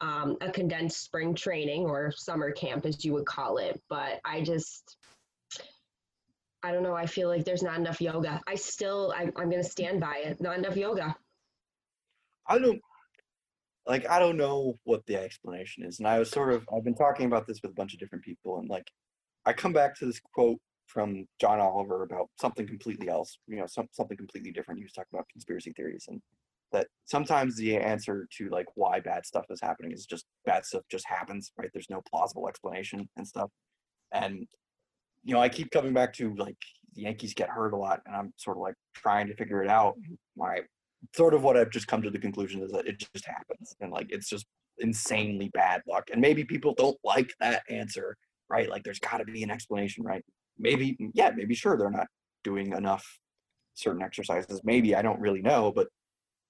[0.00, 3.80] um, a condensed spring training or summer camp, as you would call it.
[3.88, 4.96] But I just,
[6.62, 6.94] I don't know.
[6.94, 8.40] I feel like there's not enough yoga.
[8.46, 10.40] I still, I, I'm going to stand by it.
[10.40, 11.16] Not enough yoga.
[12.48, 12.80] I don't
[13.86, 15.98] like I don't know what the explanation is.
[15.98, 18.24] And I was sort of I've been talking about this with a bunch of different
[18.24, 18.90] people and like
[19.44, 23.66] I come back to this quote from John Oliver about something completely else, you know,
[23.66, 24.78] some, something completely different.
[24.78, 26.20] He was talking about conspiracy theories and
[26.72, 30.82] that sometimes the answer to like why bad stuff is happening is just bad stuff
[30.90, 31.70] just happens, right?
[31.72, 33.50] There's no plausible explanation and stuff.
[34.12, 34.46] And
[35.24, 36.56] you know, I keep coming back to like
[36.94, 39.68] the Yankees get hurt a lot and I'm sort of like trying to figure it
[39.68, 39.96] out.
[40.36, 40.60] My
[41.14, 43.92] sort of what I've just come to the conclusion is that it just happens and
[43.92, 44.46] like it's just
[44.78, 46.08] insanely bad luck.
[46.12, 48.16] And maybe people don't like that answer,
[48.48, 48.68] right?
[48.68, 50.24] Like there's got to be an explanation, right?
[50.58, 52.08] Maybe, yeah, maybe sure they're not
[52.44, 53.04] doing enough
[53.74, 54.60] certain exercises.
[54.64, 55.88] Maybe I don't really know, but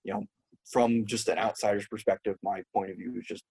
[0.04, 0.24] you know,
[0.70, 3.44] from just an outsider's perspective, my point of view is just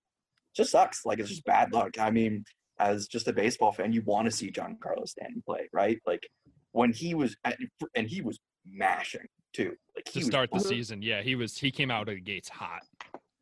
[0.56, 1.06] just sucks.
[1.06, 2.00] Like it's just bad luck.
[2.00, 2.44] I mean,
[2.80, 6.00] as just a baseball fan, you want to see Giancarlo Stanton play, right?
[6.06, 6.28] Like
[6.72, 7.58] when he was at,
[7.96, 9.76] and he was mashing too.
[9.96, 12.82] Like To start the season, yeah, he was he came out of the gates hot.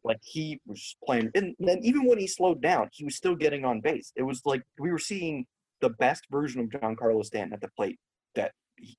[0.04, 3.66] like he was playing and then even when he slowed down he was still getting
[3.66, 4.12] on base.
[4.16, 5.46] It was like we were seeing
[5.82, 8.00] the best version of Giancarlo Stanton at the plate
[8.36, 8.52] that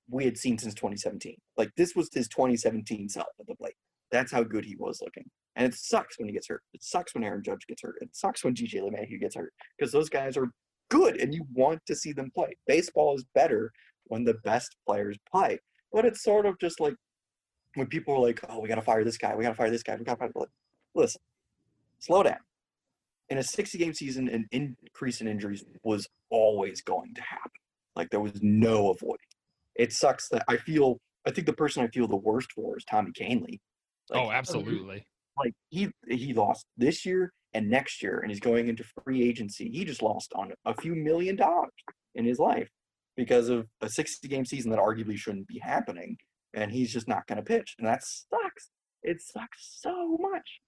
[0.09, 3.75] we had seen since 2017 like this was his 2017 self at the plate.
[4.11, 5.25] That's how good he was looking.
[5.57, 6.63] And it sucks when he gets hurt.
[6.73, 7.97] It sucks when aaron judge gets hurt.
[8.01, 10.49] It sucks when DJ LeMahieu gets hurt because those guys are
[10.91, 12.57] good and you want to see them play.
[12.67, 13.71] Baseball is better
[14.07, 15.59] when the best players play
[15.95, 16.95] but it's sort of just like
[17.75, 19.71] when people were like oh we got to fire this guy we got to fire
[19.71, 20.49] this guy we got to fire like,
[20.95, 21.21] listen,
[21.99, 22.39] slow down.
[23.31, 27.51] In a 60 game season, an increase in injuries was always going to happen.
[27.97, 29.19] Like there was no avoiding.
[29.75, 30.99] It sucks that I feel.
[31.27, 33.59] I think the person I feel the worst for is Tommy Kahnle.
[34.11, 35.07] Like, oh, absolutely.
[35.39, 39.71] Like he he lost this year and next year, and he's going into free agency.
[39.71, 41.73] He just lost on a few million dollars
[42.15, 42.69] in his life
[43.17, 46.17] because of a 60 game season that arguably shouldn't be happening,
[46.55, 48.71] and he's just not going to pitch, and that sucks.
[49.03, 50.61] It sucks so much.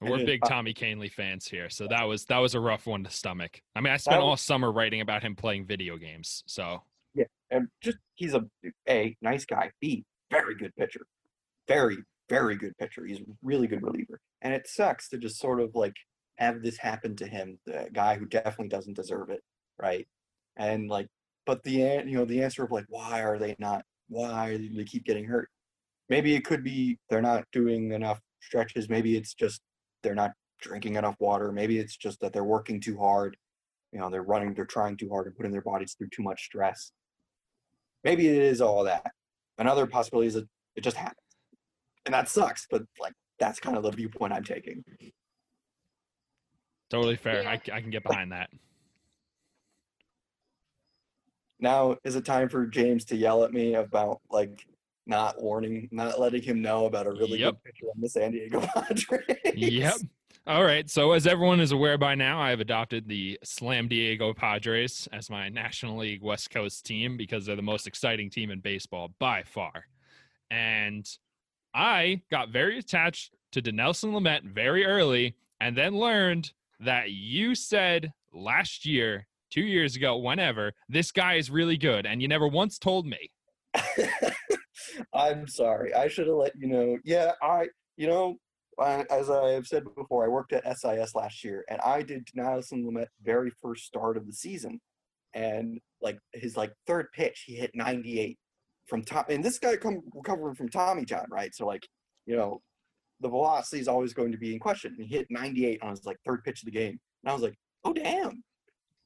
[0.00, 2.86] We're And, big uh, Tommy Kahnle fans here, so that was that was a rough
[2.86, 3.60] one to stomach.
[3.76, 6.82] I mean, I spent all summer writing about him playing video games, so
[7.14, 8.44] yeah, and just he's a
[8.88, 9.70] a nice guy.
[9.80, 11.00] B very good pitcher,
[11.68, 11.98] very
[12.30, 13.04] very good pitcher.
[13.04, 15.96] He's a really good reliever, and it sucks to just sort of like
[16.40, 19.42] have this happen to him, the guy who definitely doesn't deserve it,
[19.78, 20.08] right?
[20.56, 21.08] And like,
[21.44, 21.72] but the
[22.06, 23.84] you know the answer of like why are they not?
[24.10, 25.48] Why they keep getting hurt?
[26.10, 28.90] Maybe it could be they're not doing enough stretches.
[28.90, 29.62] Maybe it's just
[30.02, 31.50] they're not drinking enough water.
[31.52, 33.36] Maybe it's just that they're working too hard.
[33.92, 36.44] You know, they're running, they're trying too hard and putting their bodies through too much
[36.44, 36.92] stress
[38.04, 39.12] maybe it is all that.
[39.58, 41.18] Another possibility is that it just happens,
[42.06, 42.66] and that sucks.
[42.70, 44.82] But like that's kind of the viewpoint I'm taking.
[46.90, 47.42] totally fair.
[47.42, 47.50] Yeah.
[47.50, 48.50] I, c- I can get behind that.
[51.60, 54.66] Now is it time for James to yell at me about like
[55.06, 57.54] not warning, not letting him know about a really Yep.
[57.54, 59.24] good pitcher on the San Diego Padres?
[59.54, 59.94] Yep.
[60.46, 60.88] All right.
[60.88, 65.28] So, as everyone is aware by now, I have adopted the Slam Diego Padres as
[65.28, 69.42] my National League West Coast team because they're the most exciting team in baseball by
[69.42, 69.84] far.
[70.50, 71.06] And
[71.74, 78.12] I got very attached to Dinelson Lamet very early and then learned that you said
[78.32, 82.06] last year, two years ago, whenever, this guy is really good.
[82.06, 83.30] And you never once told me.
[85.14, 85.94] I'm sorry.
[85.94, 86.98] I should have let you know.
[87.04, 88.36] Yeah, I, you know,
[88.78, 92.26] I, as I have said before, I worked at SIS last year, and I did
[92.34, 94.80] Nelson Lamet very first start of the season,
[95.34, 98.38] and like his like third pitch, he hit 98
[98.86, 99.30] from top.
[99.30, 101.54] And this guy come recovering from Tommy John, right?
[101.54, 101.86] So like,
[102.26, 102.62] you know,
[103.20, 104.94] the velocity is always going to be in question.
[104.98, 107.42] And he hit 98 on his like third pitch of the game, and I was
[107.42, 108.42] like, oh damn.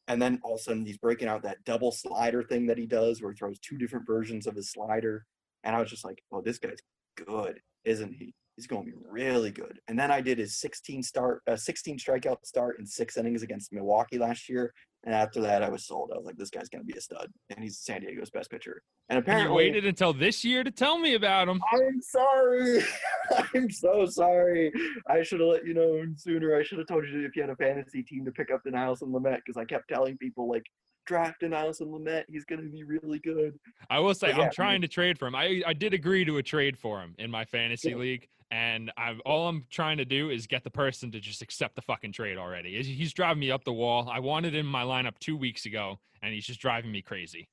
[0.08, 2.86] And then all of a sudden he's breaking out that double slider thing that he
[2.86, 5.24] does, where he throws two different versions of his slider
[5.64, 6.78] and I was just like, oh, this guy's
[7.16, 8.34] good, isn't he?
[8.56, 9.80] He's going to be really good.
[9.88, 13.72] And then I did his 16 start, uh, 16 strikeout start in six innings against
[13.72, 14.72] Milwaukee last year.
[15.04, 16.10] And after that, I was sold.
[16.12, 18.50] I was like, this guy's going to be a stud, and he's San Diego's best
[18.50, 18.82] pitcher.
[19.10, 21.60] And And apparently, you waited until this year to tell me about him.
[21.72, 22.82] I'm sorry.
[23.54, 24.72] I'm so sorry.
[25.08, 26.56] I should have let you know sooner.
[26.56, 29.12] I should have told you if you had a fantasy team to pick up Dinelson
[29.12, 30.64] Lamet because I kept telling people like
[31.06, 32.24] draft a Nelson Lamet.
[32.28, 33.58] He's gonna be really good.
[33.90, 35.34] I will say But yeah, I I'm trying to trade for him.
[35.34, 37.96] I, I did agree to a trade for him in my fantasy Yeah.
[37.96, 41.74] league, and I've all I'm trying to do is get the person to just accept
[41.76, 42.82] the fucking trade already.
[42.82, 44.08] He's- driving me up the wall.
[44.10, 47.48] I wanted him in my lineup two weeks ago, and he's just driving me crazy.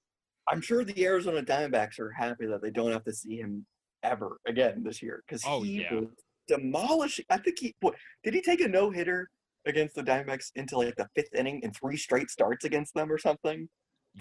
[0.49, 3.65] I'm sure the Arizona Diamondbacks are happy that they don't have to see him
[4.03, 5.93] ever again this year because Oh, he yeah.
[5.93, 6.07] was
[6.47, 7.25] demolishing.
[7.29, 9.29] I think he what did he take a no hitter
[9.65, 13.17] against the Diamondbacks into like the fifth inning in three straight starts against them or
[13.17, 13.67] something?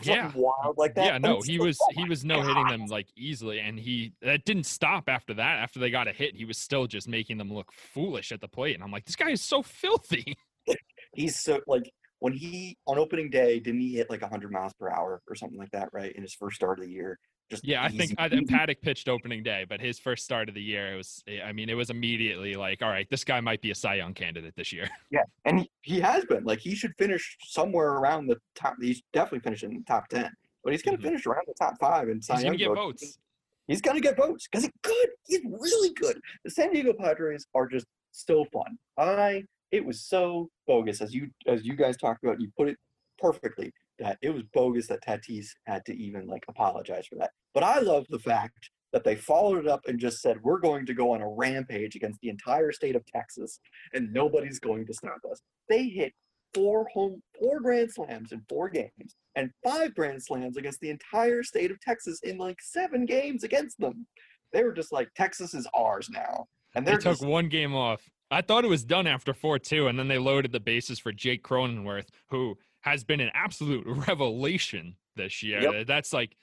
[0.02, 0.30] Yeah.
[0.34, 1.04] Wild like that.
[1.04, 4.12] Yeah, no, he like, was oh he was no hitting them like easily, and he
[4.22, 5.58] that didn't stop after that.
[5.58, 8.48] After they got a hit, he was still just making them look foolish at the
[8.48, 10.36] plate, and I'm like, this guy is so filthy.
[11.14, 14.90] he's so like when he on opening day didn't he hit like 100 miles per
[14.90, 17.18] hour or something like that right in his first start of the year
[17.50, 18.28] just Yeah, I think I.
[18.28, 21.22] Paddack pitched opening day, but his first start of the year, it was.
[21.44, 24.14] I mean, it was immediately like, all right, this guy might be a Cy Young
[24.14, 24.88] candidate this year.
[25.10, 29.02] yeah and he, he has been like he should finish somewhere around the top he's
[29.12, 30.30] definitely finishing in the top 10
[30.62, 31.06] but he's going to Mhm.
[31.06, 33.18] finish around the top five and He's gonna get votes.
[33.66, 37.46] he's going to get votes because he's good he's really good the san diego padres
[37.54, 39.42] are just so fun i
[39.72, 42.76] it was so bogus as you as you guys talked about you put it
[43.18, 47.30] perfectly that it was bogus that Tatis had to even like apologize for that.
[47.54, 50.84] But I love the fact that they followed it up and just said, we're going
[50.86, 53.60] to go on a rampage against the entire state of Texas
[53.94, 55.40] and nobody's going to stop us.
[55.68, 56.12] They hit
[56.54, 61.44] four home, four grand slams in four games and five grand slams against the entire
[61.44, 64.06] state of Texas in like seven games against them.
[64.52, 66.46] They were just like, Texas is ours now.
[66.74, 68.02] And They took just, one game off.
[68.32, 71.12] I thought it was done after four two, and then they loaded the bases for
[71.12, 75.60] Jake Cronenworth, who has been an absolute revelation this year.
[75.62, 75.86] Yep.
[75.86, 76.36] That's like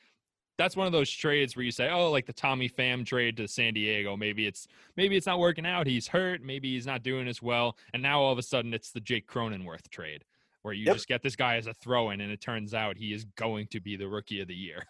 [0.58, 3.48] that's one of those trades where you say, oh, like the Tommy Pham trade to
[3.48, 4.18] San Diego.
[4.18, 5.88] Maybe it's maybe it's not working out.
[5.88, 6.44] He's hurt.
[6.44, 7.78] Maybe he's not doing as well.
[7.94, 10.24] And now all of a sudden it's the Jake Cronenworth trade,
[10.64, 10.96] where you Yep.
[10.96, 13.80] just get this guy as a throw-in, and it turns out he is going to
[13.80, 14.84] be the rookie of the year.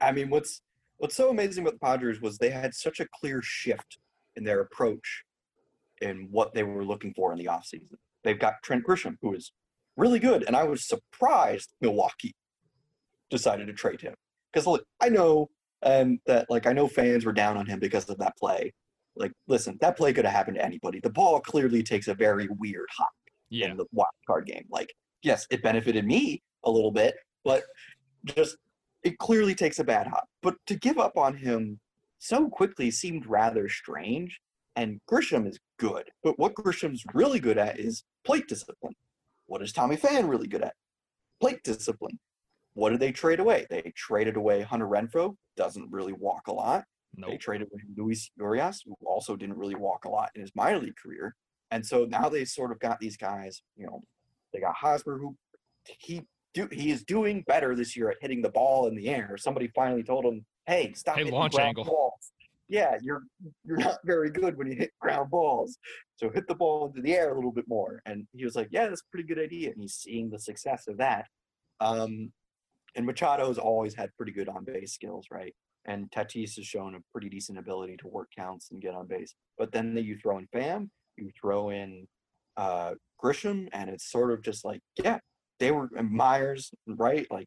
[0.00, 0.62] I mean, what's
[0.98, 3.98] what's so amazing about the Padres was they had such a clear shift
[4.34, 5.24] in their approach
[6.02, 7.96] in what they were looking for in the offseason.
[8.24, 9.52] They've got Trent Grisham, who is
[9.96, 12.34] really good, and I was surprised Milwaukee
[13.30, 14.14] decided to trade him
[14.52, 15.48] because look, I know
[15.82, 18.72] um, that like I know fans were down on him because of that play.
[19.16, 21.00] Like, listen, that play could have happened to anybody.
[21.00, 23.08] The ball clearly takes a very weird hop
[23.48, 23.70] Yeah.
[23.70, 24.66] in the wild card game.
[24.70, 24.92] Like,
[25.22, 27.62] yes, it benefited me a little bit, but
[28.24, 28.56] just
[29.04, 30.28] it clearly takes a bad hop.
[30.42, 31.80] But to give up on him
[32.18, 34.40] so quickly seemed rather strange.
[34.74, 38.94] And Grisham is good, but what Grisham's really good at is plate discipline.
[39.46, 40.74] What is Tommy Pham really good at?
[41.40, 42.18] Plate discipline.
[42.74, 43.66] What did they trade away?
[43.70, 46.84] They traded away Hunter Renfroe, doesn't really walk a lot.
[47.30, 50.78] They traded with Luis Urias, who also didn't really walk a lot in his minor
[50.78, 51.34] league career.
[51.70, 54.02] And so now they sort of got these guys, you know,
[54.52, 55.36] they got Hosmer, who
[55.98, 56.22] he
[56.52, 59.36] do he is doing better this year at hitting the ball in the air.
[59.36, 62.32] Somebody finally told him, "Hey, stop Hey, hitting launch angle." balls.
[62.68, 63.22] Yeah, you're
[63.64, 65.78] you're not very good when you hit ground balls.
[66.16, 68.68] So hit the ball into the air a little bit more." And he was like,
[68.70, 71.26] "Yeah, that's a pretty good idea." And he's seeing the success of that.
[71.80, 72.32] Um,
[72.96, 75.54] and Machado's always had pretty good on base skills, right?
[75.84, 79.34] And Tatis has shown a pretty decent ability to work counts and get on base.
[79.58, 82.08] But then the, you throw in Pham, you throw in
[82.56, 85.18] uh, Grisham, and it's sort of just like, yeah,
[85.60, 87.26] they were Myers, right?
[87.30, 87.46] Like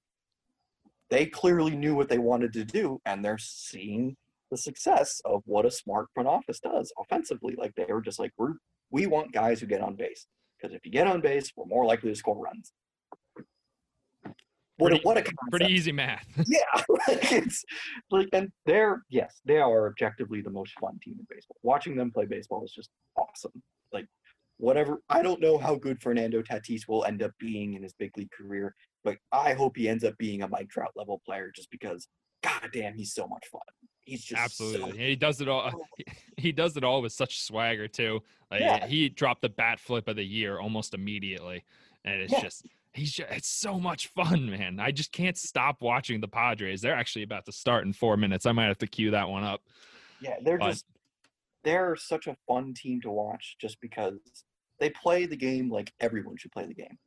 [1.10, 4.16] they clearly knew what they wanted to do, and they're seeing
[4.52, 7.56] the success of what a smart front office does offensively.
[7.58, 8.54] Like they were just like, we're
[8.92, 10.26] we want guys who get on base
[10.60, 12.72] because if you get on base, we're more likely to score runs.
[14.78, 15.52] What a, Pretty- what a concept.
[15.52, 16.26] Pretty easy math.
[16.48, 16.60] Yeah,
[17.08, 17.64] like it's
[18.12, 21.58] like, and they're yes, they are objectively the most fun team in baseball.
[21.64, 23.62] Watching them play baseball is just awesome.
[23.92, 24.06] Like
[24.58, 28.12] whatever, I don't know how good Fernando Tatis will end up being in his big
[28.18, 28.74] league career,
[29.04, 32.08] but I hope he ends up being a Mike Trout level player just because,
[32.42, 33.62] god damn, he's so much fun.
[34.10, 34.92] He's just Absolutely.
[34.92, 35.70] so- He does it all.
[35.98, 36.12] He, oh.
[36.38, 38.22] he does it all with such swagger too.
[38.52, 38.88] Like Yeah.
[38.88, 41.64] he dropped the bat flip of the year almost immediately,
[42.06, 42.42] and it's Yeah.
[42.42, 44.80] just he's just, it's so much fun, man.
[44.80, 46.82] I just can't stop watching the Padres.
[46.82, 48.46] They're actually about to start in four minutes.
[48.46, 49.62] I might have to cue that one up.
[50.22, 50.86] Yeah, they're But- just
[51.64, 54.16] they're such a fun team to watch just because
[54.80, 56.98] they play the game like everyone should play the game.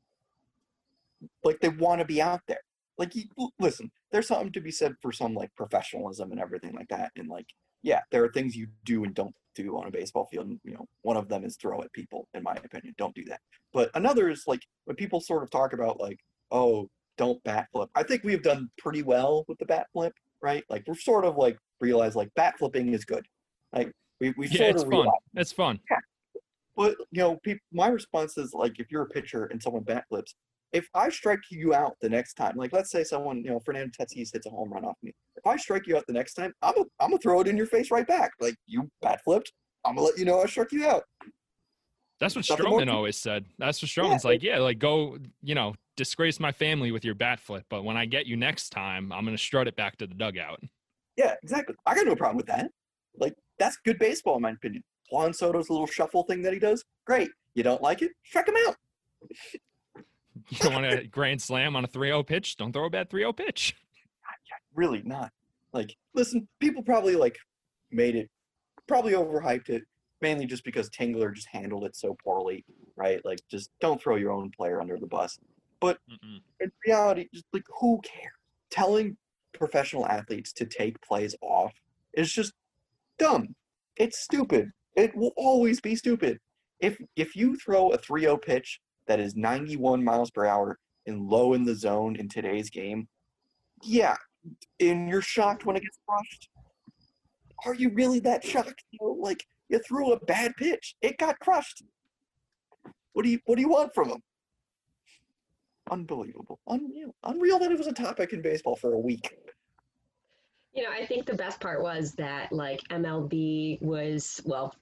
[1.43, 2.61] Like they want to be out there.
[2.99, 3.25] Like you,
[3.59, 7.11] listen, there's something to be said for some like professionalism and everything like that.
[7.17, 7.47] And like,
[7.83, 10.47] yeah, there are things you do and don't do on a baseball field.
[10.47, 12.95] And, you know, one of them is throw at people, in my opinion.
[12.99, 13.41] Don't do that.
[13.73, 16.19] But another is like when people sort of talk about like,
[16.51, 17.91] oh, don't bat flip.
[17.95, 20.65] I think we've done pretty well with the bat flip, right?
[20.69, 23.27] Like we're sort of like realize like bat flipping is good.
[23.73, 23.91] Like
[24.21, 24.99] we we Yeah, sort it's of fun.
[24.99, 25.23] realized.
[25.35, 25.81] It's fun.
[26.77, 27.39] But you know,
[27.73, 30.35] my response is like if you're a pitcher and someone bat flips,
[30.73, 33.93] if I strike you out the next time, like let's say someone, you know, Fernando
[33.99, 35.13] Tatis hits a home run off me.
[35.37, 37.57] If I strike you out the next time, I'm a, I'm gonna throw it in
[37.57, 38.33] your face right back.
[38.41, 39.53] Like you bat flipped,
[39.85, 41.03] I'm gonna let you know I struck you out.
[42.21, 43.45] That's what Nothing Stroman always said.
[43.59, 44.43] That's what Yeah, Stroman's like.
[44.43, 48.07] Yeah, like go, you know, disgrace my family with your bat flip, but when I
[48.07, 50.61] get you next time, I'm gonna strut it back to the dugout.
[51.17, 51.75] Yeah, exactly.
[51.85, 52.71] I got no problem with that.
[53.19, 54.83] Like that's good baseball in my opinion.
[55.11, 57.31] Juan Soto's little shuffle thing that he does, great.
[57.55, 58.13] You don't like it?
[58.25, 58.77] Strike him out.
[60.49, 62.57] You don't want a grand slam on a 3-0 pitch?
[62.57, 63.77] Don't throw a bad 3-0 pitch.
[64.75, 65.31] really not.
[65.73, 67.37] Like, listen, people probably like
[67.91, 68.31] made it,
[68.87, 69.83] probably overhyped it,
[70.21, 72.65] mainly just because Tingler just handled it so poorly,
[72.97, 73.21] right?
[73.25, 75.39] Like, just don't throw your own player under the bus.
[75.83, 76.41] Mm-mm.
[76.61, 78.33] In reality, just like who cares?
[78.71, 79.17] Telling
[79.53, 81.73] professional athletes to take plays off
[82.15, 82.53] is just
[83.19, 83.55] dumb.
[83.97, 84.71] It's stupid.
[84.97, 86.39] It will always be stupid.
[86.81, 88.81] If if you throw a 3-0 pitch
[89.13, 93.07] that is 91 miles per hour and low in the zone in today's game,
[93.83, 94.17] yeah,
[94.81, 96.49] and you're shocked when it gets crushed.
[97.67, 98.83] Are you really that shocked?
[98.91, 101.83] You know, like you threw a bad pitch, it got crushed.
[103.13, 104.23] What do you what do you want from him?
[105.91, 109.37] Unbelievable, unreal, unreal that it was a topic in baseball for a week.
[110.73, 114.75] You know, I think the best part was that like MLB was well,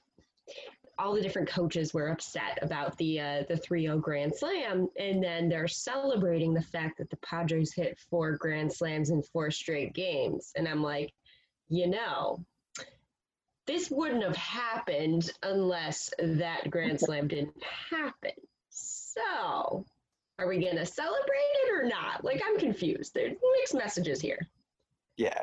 [1.01, 5.49] all the different coaches were upset about the uh, the 3-0 Grand Slam, and then
[5.49, 10.53] they're celebrating the fact that the Padres hit four Grand Slams in four straight games,
[10.57, 11.13] and I'm like,
[11.69, 12.45] you know,
[13.67, 18.33] this wouldn't have happened unless that Grand Slam didn't happen.
[18.69, 19.85] So,
[20.39, 22.25] are we gonna celebrate it or not?
[22.25, 23.15] Like, I'm confused.
[23.15, 24.47] There's mixed messages here.
[25.17, 25.43] Yeah,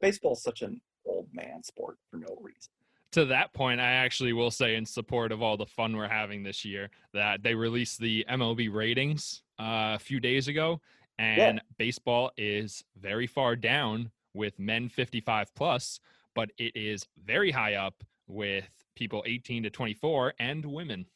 [0.00, 2.70] baseball's such an old man sport for no reason.
[3.12, 6.42] To that point, I actually will say in support of all the fun we're having
[6.42, 10.80] this year that they released the MLB ratings uh, a few days ago,
[11.18, 16.00] and baseball is very far down with men 55 plus,
[16.34, 17.94] but it is very high up
[18.26, 21.06] with people 18 to 24 and women.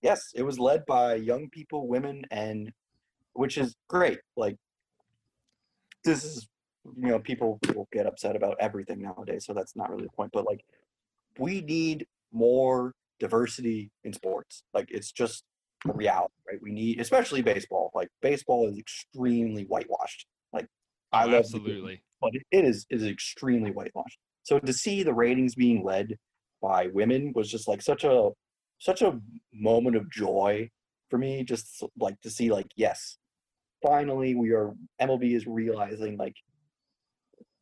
[0.00, 2.72] Yes, it was led by young people, women, and
[3.34, 4.18] which is great.
[4.36, 4.56] Like
[6.04, 6.48] this is
[6.96, 10.30] you know people will get upset about everything nowadays, so that's not really the point.
[10.32, 10.64] But like
[11.38, 14.64] we need more diversity in sports.
[14.74, 15.44] Like it's just
[15.88, 16.58] a reality, right?
[16.62, 17.90] We need, especially baseball.
[17.94, 20.26] Like baseball is extremely whitewashed.
[20.52, 20.66] Like
[21.12, 22.02] I Oh, love the game, absolutely.
[22.20, 24.18] but it- it is is extremely whitewashed.
[24.42, 26.18] So to see the ratings being led
[26.60, 28.30] by women was just like such a
[28.78, 29.20] such a
[29.52, 30.68] moment of joy
[31.10, 31.44] for me.
[31.44, 33.18] Just like to see like yes,
[33.82, 36.36] finally we are MLB is realizing like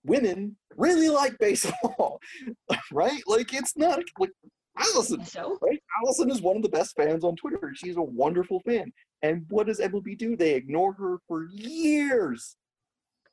[0.05, 2.21] women really like baseball,
[2.93, 3.23] right?
[3.27, 4.31] Like it's not like
[4.79, 5.83] Allison, So, right?
[6.03, 7.73] Allison is one of the best fans on Twitter.
[7.75, 8.93] She's a wonderful fan.
[9.23, 10.37] And what does MLB do?
[10.37, 12.57] They ignore her for years.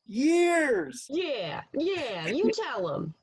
[0.06, 1.06] Years.
[1.10, 3.14] yeah, yeah, you tell them.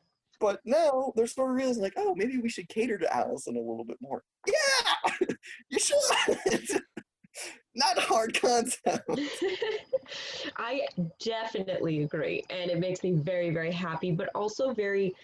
[0.40, 3.60] But now they're sort of realizing, like, oh, maybe we should cater to Allison a
[3.60, 4.22] little bit more.
[4.46, 5.26] Yeah,
[5.70, 6.82] you should.
[7.74, 9.08] Not hard concept.
[10.56, 10.86] I
[11.24, 12.44] definitely agree.
[12.50, 15.14] And it makes me very, very happy, but also very,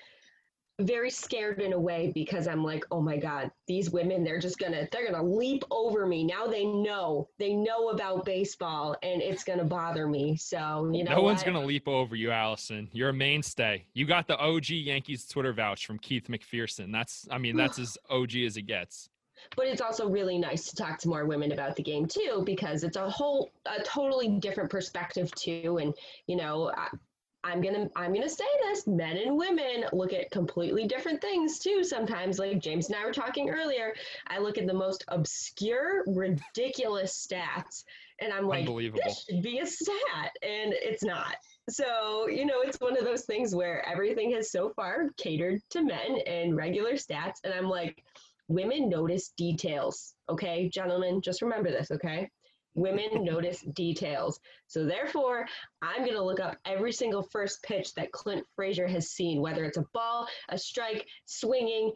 [0.80, 4.58] very scared in a way because I'm like, oh my God, these women, they're just
[4.58, 6.24] gonna, they're gonna leap over me.
[6.24, 10.36] Now they know, they know about baseball and it's gonna bother me.
[10.36, 11.52] So, you know, no one's what?
[11.52, 12.88] going to leap over you, Allison.
[12.92, 13.84] You're a mainstay.
[13.92, 16.90] You got the OG Yankees Twitter vouch from Keith McPherson.
[16.90, 19.08] That's, I mean, that's as OG as it gets.
[19.56, 22.84] But it's also really nice to talk to more women about the game too because
[22.84, 25.78] it's a whole a totally different perspective too.
[25.80, 25.94] And
[26.26, 26.88] you know I,
[27.42, 31.82] i'm gonna i'm gonna say this men and women look at completely different things too
[31.82, 32.38] sometimes.
[32.38, 33.94] Like james and i were talking earlier
[34.26, 37.84] i look at the most obscure ridiculous stats
[38.20, 41.36] and i'm like this should be a stat and it's not.
[41.68, 45.82] So you know it's one of those things where everything has so far catered to
[45.82, 48.02] men and regular stats and i'm like
[48.50, 52.28] women notice details okay gentlemen just remember this okay
[52.74, 55.46] women notice details so therefore
[55.82, 59.64] i'm going to look up every single first pitch that clint frazier has seen whether
[59.64, 61.92] it's a ball a strike swinging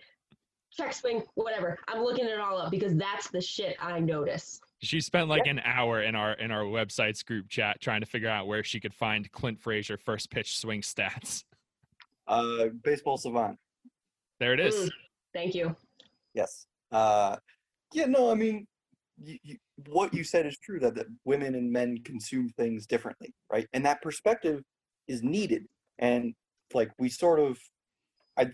[0.72, 5.00] check swing whatever i'm looking it all up because that's the shit i notice She
[5.00, 8.46] spent like an hour in our in our website's group chat trying to figure out
[8.46, 11.44] where she could find Clint Frazier first pitch swing stats.
[12.28, 13.58] Uh, baseball savant.
[14.40, 14.74] There it is.
[14.74, 14.90] Mm.
[15.32, 15.74] Thank you.
[16.34, 16.66] Yes.
[16.92, 17.36] Uh,
[17.92, 18.06] yeah.
[18.06, 18.30] No.
[18.30, 18.66] I mean,
[19.22, 19.56] you, you,
[19.88, 23.66] what you said is true that, that women and men consume things differently, right?
[23.72, 24.62] And that perspective
[25.08, 25.64] is needed.
[25.98, 26.34] And
[26.72, 27.58] like we sort of,
[28.36, 28.50] I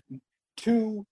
[0.57, 1.05] two,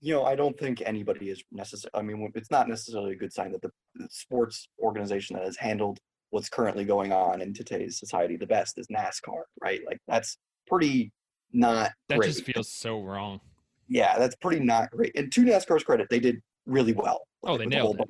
[0.00, 1.90] you know, I don't think anybody is necessary.
[1.94, 5.56] I mean, it's not necessarily a good sign that the, the sports organization that has
[5.56, 5.98] handled
[6.30, 9.80] what's currently going on in today's society the best is NASCAR, right?
[9.86, 10.36] Like that's
[10.66, 11.12] pretty
[11.52, 12.26] not That great.
[12.26, 13.40] just feels so wrong.
[13.88, 15.12] Yeah, that's pretty not great.
[15.16, 17.26] And to NASCAR's credit, they did really well.
[17.44, 18.00] Oh, they with the nailed.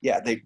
[0.00, 0.42] Yeah, they,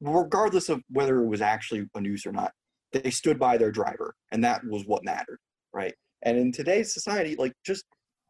[0.00, 2.52] regardless of whether it was actually a noose or not,
[2.92, 5.38] they stood by their driver, and that was what mattered,
[5.72, 5.94] right?
[6.22, 7.84] And in today's society, like just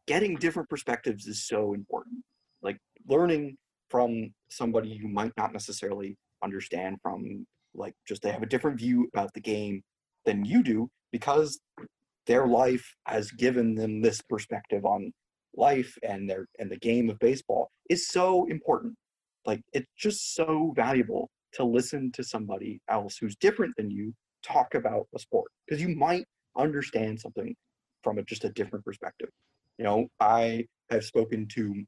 [0.07, 2.23] getting different perspectives is so important.
[2.61, 2.77] Like
[3.07, 3.57] learning
[3.89, 9.07] from somebody you might not necessarily understand from, like just they have a different view
[9.13, 9.81] about the game
[10.25, 11.59] than you do because
[12.27, 15.11] their life has given them this perspective on
[15.55, 18.95] life and their and the game of baseball is so important.
[19.45, 24.75] Like it's just so valuable to listen to somebody else who's different than you talk
[24.75, 26.25] about a sport because you might
[26.57, 27.55] understand something
[28.03, 29.29] from a, just a different perspective.
[29.77, 31.83] You know i have spoken to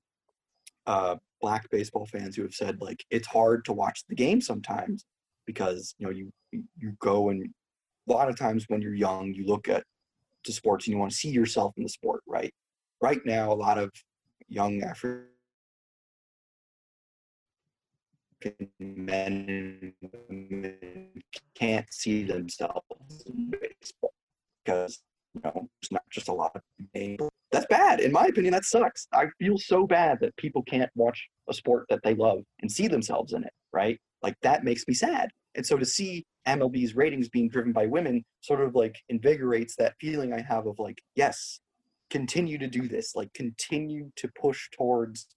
[0.87, 5.05] uh, black baseball fans who have said like it's hard to watch the game sometimes
[5.45, 7.49] because you know you you go and
[8.07, 9.83] a lot of times when you're young you look at
[10.43, 12.53] to sports and you want to see yourself in the sport right
[13.01, 13.91] right now a lot of
[14.47, 15.27] young African
[18.79, 19.93] men
[21.55, 24.13] can't see themselves in baseball
[24.63, 24.99] because
[25.33, 26.61] you know there's not just a lot of
[26.93, 27.17] game.
[27.51, 28.53] That's bad, in my opinion.
[28.53, 29.07] That sucks.
[29.13, 32.87] I feel so bad that people can't watch a sport that they love and see
[32.87, 33.53] themselves in it.
[33.73, 33.99] Right?
[34.21, 35.29] Like that makes me sad.
[35.55, 39.95] And so to see MLB's ratings being driven by women sort of like invigorates that
[39.99, 41.59] feeling I have of like, yes,
[42.11, 43.15] continue to do this.
[43.15, 45.27] Like continue to push towards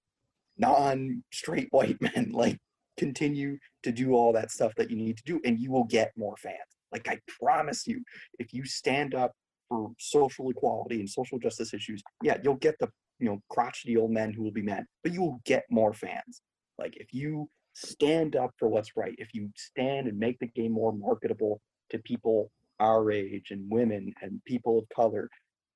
[0.58, 2.32] non-straight white men.
[2.32, 2.58] Like
[2.98, 6.12] continue to do all that stuff that you need to do and you will get
[6.16, 6.58] more fans.
[6.92, 8.02] Like I promise you,
[8.38, 9.32] if you stand up
[9.68, 14.10] for social equality and social justice issues, yeah, you'll get the you know crotchety old
[14.10, 16.42] men who will be mad, but you will get more fans.
[16.78, 20.72] Like if you stand up for what's right, if you stand and make the game
[20.72, 21.60] more marketable
[21.90, 22.50] to people
[22.80, 25.28] our age and women and people of color,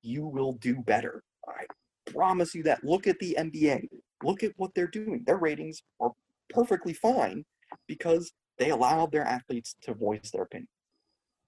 [0.03, 1.23] you will do better.
[1.49, 1.65] I
[2.11, 2.85] promise you that.
[2.85, 3.89] Look at the NBA.
[4.23, 5.23] Look at what they're doing.
[5.27, 6.13] Their ratings are
[6.51, 7.45] perfectly fine
[7.87, 10.69] because they allowed their athletes to voice their opinion.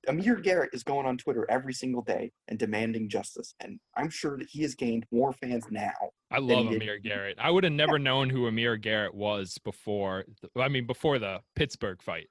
[0.08, 3.54] Amir Garrett is going on Twitter every single day and demanding justice.
[3.60, 5.92] And I'm sure that he has gained more fans now.
[6.30, 7.36] I love he did- Amir Garrett.
[7.38, 10.24] I would have never known who Amir Garrett was before.
[10.56, 12.28] I mean, before the Pittsburgh fight.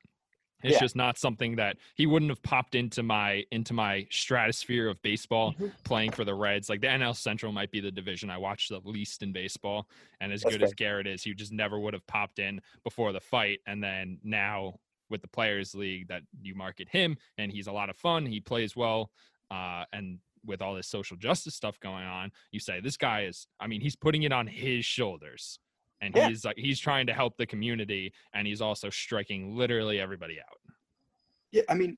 [0.63, 0.79] It's Yeah.
[0.79, 5.53] just not something that he wouldn't have popped into my into my stratosphere of baseball
[5.53, 5.73] Mhm.
[5.83, 6.69] playing for the Reds.
[6.69, 9.89] Like the NL Central might be the division I watch the least in baseball.
[10.19, 10.73] And as That's good as.
[10.73, 13.61] Garrett is, he just never would have popped in before the fight.
[13.65, 14.79] And then now
[15.09, 18.25] with the Players League, that you market him, and he's a lot of fun.
[18.25, 19.11] He plays well,
[19.49, 23.47] uh, and with all this social justice stuff going on, you say this guy is.
[23.59, 25.59] I mean, he's putting it on his shoulders,
[26.01, 26.29] and Yeah.
[26.29, 30.59] he's like he's trying to help the community, and he's also striking literally everybody out.
[31.51, 31.97] Yeah, I mean,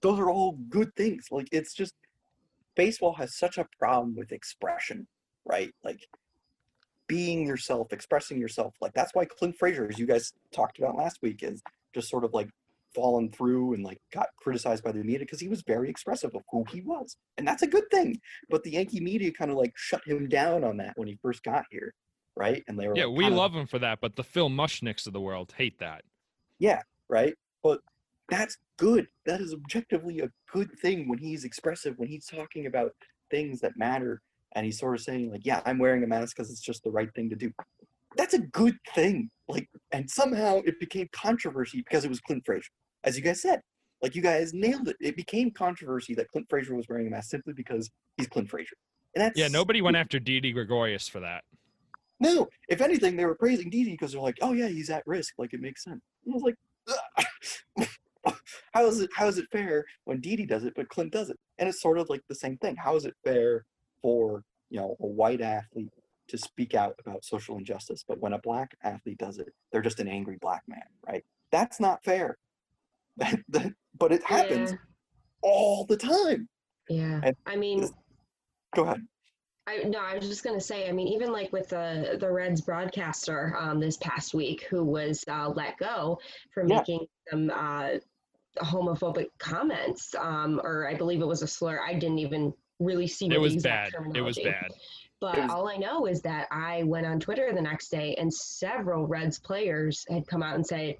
[0.00, 1.28] those are all good things.
[1.30, 1.94] Like, it's just
[2.74, 5.06] baseball has such a problem with expression,
[5.44, 5.72] right?
[5.84, 6.06] Like,
[7.06, 8.74] being yourself, expressing yourself.
[8.80, 11.62] Like, that's why Clint Frazier, as you guys talked about last week, is
[11.94, 12.50] just sort of like
[12.94, 16.42] fallen through and like got criticized by the media because he was very expressive of
[16.50, 17.16] who he was.
[17.38, 18.20] And that's a good thing.
[18.50, 21.42] But the Yankee media kind of like shut him down on that when he first
[21.44, 21.94] got here,
[22.36, 22.62] right?
[22.68, 25.12] And they were Yeah, like, we love him for that, but the Phil Mushnicks of
[25.12, 26.02] the world hate that.
[26.58, 27.34] Yeah, right?
[27.62, 27.80] But
[28.28, 29.06] that's good.
[29.24, 32.92] That is objectively a good thing when he's expressive, when he's talking about
[33.30, 34.20] things that matter,
[34.54, 36.90] and he's sort of saying like, "Yeah, I'm wearing a mask because it's just the
[36.90, 37.52] right thing to do."
[38.16, 39.30] That's a good thing.
[39.48, 42.70] Like, and somehow it became controversy because it was Clint Frazier,
[43.04, 43.60] as you guys said.
[44.02, 44.96] Like, you guys nailed it.
[45.00, 48.76] It became controversy that Clint Frazier was wearing a mask simply because he's Clint Frazier.
[49.14, 51.44] And that's Yeah, nobody went after Didi Gregorius for that.
[52.20, 55.34] No, if anything, they were praising Didi because they're like, "Oh yeah, he's at risk.
[55.38, 57.88] Like it makes sense." And I was like,
[58.72, 59.10] "How is it?
[59.14, 61.98] How is it fair when Didi does it, but Clint does it?" And it's sort
[61.98, 62.76] of like the same thing.
[62.76, 63.64] How is it fair
[64.02, 65.92] for you know a white athlete
[66.28, 70.00] to speak out about social injustice, but when a black athlete does it, they're just
[70.00, 71.24] an angry black man, right?
[71.52, 72.36] That's not fair.
[73.98, 74.76] But it happens Yeah.
[75.40, 76.48] all the time.
[76.90, 77.20] Yeah.
[77.22, 77.88] And I mean,
[78.74, 79.06] Go ahead.
[79.66, 80.88] I no, I was just gonna say.
[80.88, 85.24] I mean, even like with the the Reds broadcaster um, this past week, who was
[85.28, 86.18] uh, let go
[86.52, 86.76] for Yeah.
[86.78, 87.94] making some uh,
[88.58, 91.80] homophobic comments, um, or I believe it was a slur.
[91.80, 93.26] I didn't even really see.
[93.26, 94.16] It what the was exact bad.
[94.16, 94.70] It was bad.
[95.20, 98.14] But It was- all I know is that I went on Twitter the next day,
[98.16, 100.96] and several Reds players had come out and said,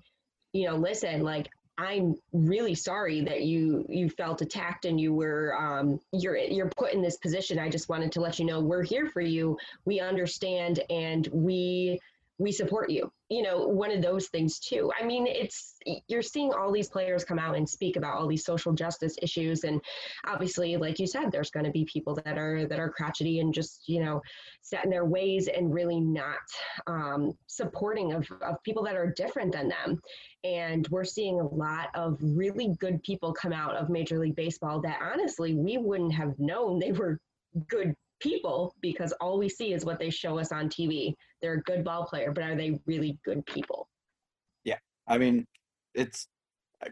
[0.52, 1.48] you know, listen, like
[1.78, 6.94] I'm really sorry that you you felt attacked and you were um, you're you're put
[6.94, 7.58] in this position.
[7.58, 9.58] I just wanted to let you know we're here for you.
[9.84, 12.00] We understand and we
[12.38, 13.12] we support you.
[13.28, 14.92] You know, one of those things too.
[14.98, 15.74] I mean, it's
[16.06, 19.64] you're seeing all these players come out and speak about all these social justice issues,
[19.64, 19.80] and
[20.26, 23.52] obviously, like you said, there's going to be people that are that are crotchety and
[23.52, 24.22] just you know
[24.62, 26.36] set in their ways and really not
[26.86, 30.00] um, supporting of, of people that are different than them.
[30.44, 34.80] And we're seeing a lot of really good people come out of Major League Baseball
[34.82, 37.18] that honestly we wouldn't have known they were
[37.68, 41.14] good people because all we see is what they show us on TV.
[41.42, 43.88] They're a good ball player, but are they really good people?
[44.64, 44.78] Yeah.
[45.06, 45.46] I mean,
[45.94, 46.28] it's
[46.82, 46.88] I,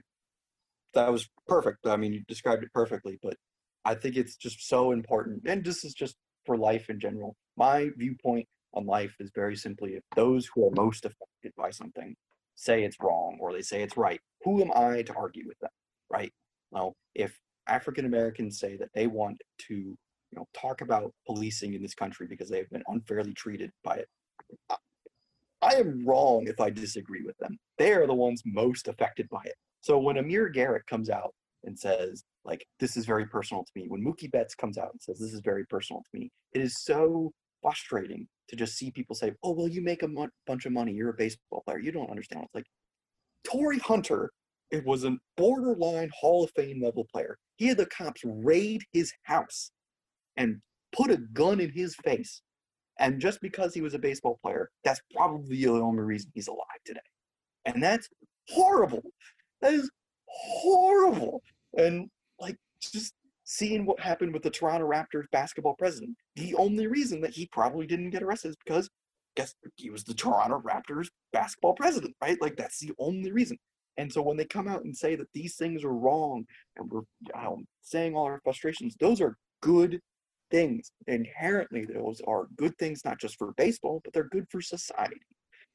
[0.94, 1.86] that was perfect.
[1.86, 3.36] I mean, you described it perfectly, but
[3.84, 5.42] I think it's just so important.
[5.46, 6.16] And this is just
[6.46, 7.36] for life in general.
[7.56, 12.14] My viewpoint on life is very simply if those who are most affected by something
[12.56, 15.70] say it's wrong or they say it's right, who am I to argue with them,
[16.10, 16.32] right?
[16.70, 17.36] Well, if
[17.68, 19.96] African Americans say that they want to,
[20.34, 24.08] you know, talk about policing in this country because they've been unfairly treated by it,
[24.68, 24.76] I-
[25.62, 27.56] I am wrong if I disagree with them.
[27.78, 29.54] They are the ones most affected by it.
[29.80, 33.86] So when Amir Garrett comes out and says, like, this is very personal to me,
[33.88, 36.82] when Mookie Betts comes out and says, this is very personal to me, it is
[36.82, 37.32] so
[37.62, 40.08] frustrating to just see people say, oh, well, you make a
[40.46, 40.92] bunch of money.
[40.92, 41.78] You're a baseball player.
[41.78, 42.44] You don't understand.
[42.44, 42.66] It's like,
[43.44, 44.32] Torii Hunter,
[44.70, 47.38] it was a borderline Hall of Fame level player.
[47.56, 49.70] He had the cops raid his house
[50.36, 50.60] and
[50.92, 52.42] put a gun in his face.
[52.98, 56.60] And just because he was a baseball player, that's probably the only reason he's alive
[56.84, 57.00] today.
[57.64, 58.08] And that's
[58.48, 59.02] horrible.
[59.60, 59.90] That is
[60.26, 61.42] horrible.
[61.76, 62.08] And
[62.38, 63.14] like just
[63.44, 67.86] seeing what happened with the Toronto Raptors basketball president, the only reason that he probably
[67.86, 68.88] didn't get arrested is because
[69.36, 72.40] guess he was the Toronto Raptors basketball president, right?
[72.40, 73.58] Like that's the only reason.
[73.96, 76.44] And so when they come out and say that these things are wrong
[76.76, 77.02] and we're
[77.34, 80.00] um, saying all our frustrations, those are good
[80.50, 80.90] things.
[81.06, 85.20] Inherently, those are good things, not just for baseball, but they're good for society.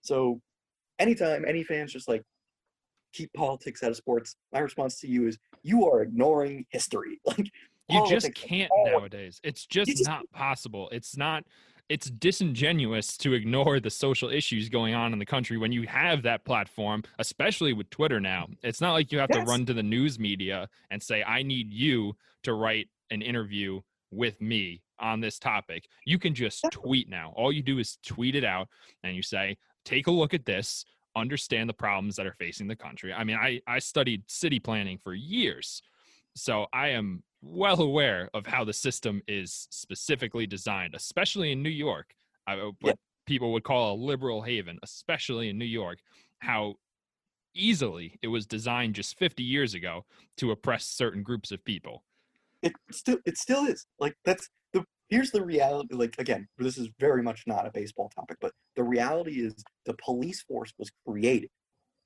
[0.02, 0.42] So
[1.00, 2.24] anytime any fans just like
[3.14, 7.20] keep politics out of sports, my response to you is you are ignoring history.
[7.90, 9.42] Like You just can't nowadays.
[9.44, 10.90] It's just just- not possible.
[10.92, 11.44] It's not
[11.90, 16.22] it's disingenuous to ignore the social issues going on in the country when you have
[16.22, 18.48] that platform, especially with Twitter now.
[18.62, 21.74] It's not like you have to run to the news media and say, I need
[21.74, 25.86] you to write an interview with me on this topic.
[26.05, 27.34] You can just tweet now.
[27.36, 28.68] All you do is tweet it out
[29.03, 30.86] and you say, take a look at this,
[31.16, 33.14] understand the problems that are facing the country.
[33.14, 35.82] I mean, I, I studied city planning for years.
[36.36, 41.70] So I am well aware of how the system is specifically designed, especially in New
[41.70, 42.14] York.
[42.47, 45.99] I, uh, what people would call a liberal haven, especially in New York,
[46.39, 46.76] how
[47.53, 50.05] easily it was designed just 50 years ago
[50.38, 52.03] to oppress certain groups of people.
[52.64, 53.86] It still it still is.
[53.99, 58.10] Like that's the here's the reality like again this is very much not a baseball
[58.10, 59.55] topic but the reality is
[59.86, 61.49] the police force was created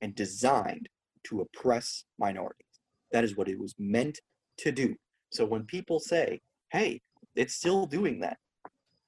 [0.02, 0.88] and designed
[1.24, 2.66] to oppress minorities.
[3.12, 4.20] That is what it was meant
[4.58, 4.96] to do.
[5.30, 6.40] So when people say
[6.70, 7.00] hey
[7.36, 8.38] it's still doing that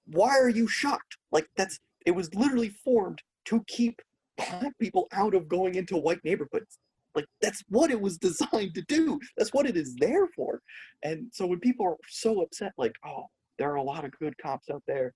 [0.07, 1.17] why are you shocked?
[1.33, 4.01] Like that's it was literally formed to keep
[4.37, 6.79] black people out of going into white neighborhoods
[7.17, 10.61] like that's what it was designed to do that's what it is there for
[11.03, 13.27] and so when people are so upset, like, oh,
[13.59, 15.13] there are a lot of good cops out there.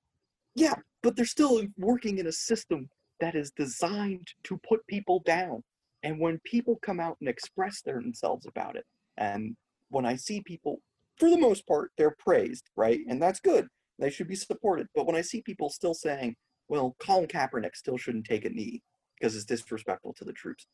[0.55, 2.89] Yeah, but they're still working in a system
[3.21, 5.63] that is designed to put people down.
[6.03, 8.85] And when people come out and express themselves about it,
[9.19, 9.57] and
[9.91, 10.81] when I see people,
[11.19, 13.01] for the most part, they're praised, right?
[13.09, 13.67] And that's good.
[13.99, 14.87] They should be supported.
[14.95, 16.37] But when I see people still saying,
[16.69, 18.81] well, Colin Kaepernick still shouldn't take a knee
[19.19, 20.67] because it's disrespectful to the troops.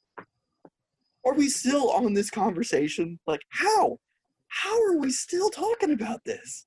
[1.27, 3.19] Are we still on this conversation?
[3.27, 3.99] Like, how?
[4.49, 6.67] how are we still talking about this?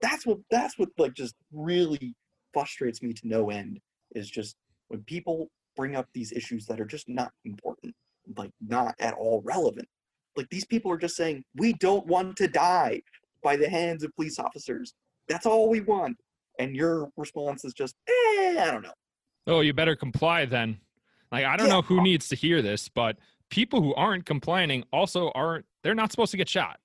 [0.00, 2.14] That's what that's what like just really
[2.52, 3.80] frustrates me to no end
[4.14, 4.56] is just
[4.88, 7.94] when people bring up these issues that are just not important,
[8.36, 9.88] like not at all relevant.
[10.36, 13.00] Like these people are just saying, we don't want to die
[13.42, 14.94] by the hands of police officers.
[15.28, 16.16] That's all we want.
[16.60, 18.92] And your response is just, eh, I don't know.
[19.46, 20.78] Oh, you better comply then.
[21.32, 21.74] Like, I don't Yeah.
[21.74, 23.16] know who needs to hear this, but
[23.54, 26.80] people who aren't complaining also aren't, they're not supposed to get shot.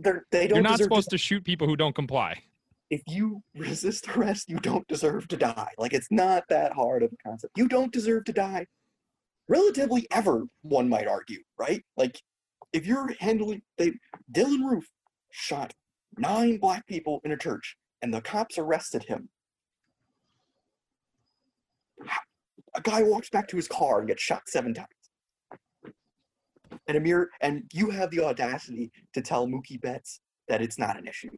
[0.00, 2.42] They're they don't You're not deserve to supposed to shoot people who don't comply.
[2.90, 5.70] if you resist arrest, you don't deserve to die.
[5.78, 7.56] Like it's not that hard of a concept.
[7.56, 8.66] You don't deserve to die.
[9.48, 11.84] Relatively ever, one might argue, right?
[11.96, 12.20] Like
[12.72, 13.92] if you're handling they
[14.32, 14.86] Dylann Roof
[15.30, 15.72] shot
[16.16, 19.28] nine black people in a church and the cops arrested him.
[22.74, 24.97] A guy walks back to his car and gets shot seven times.
[26.88, 31.06] And Amir, and you have the audacity to tell Mookie Betts that it's not an
[31.06, 31.28] issue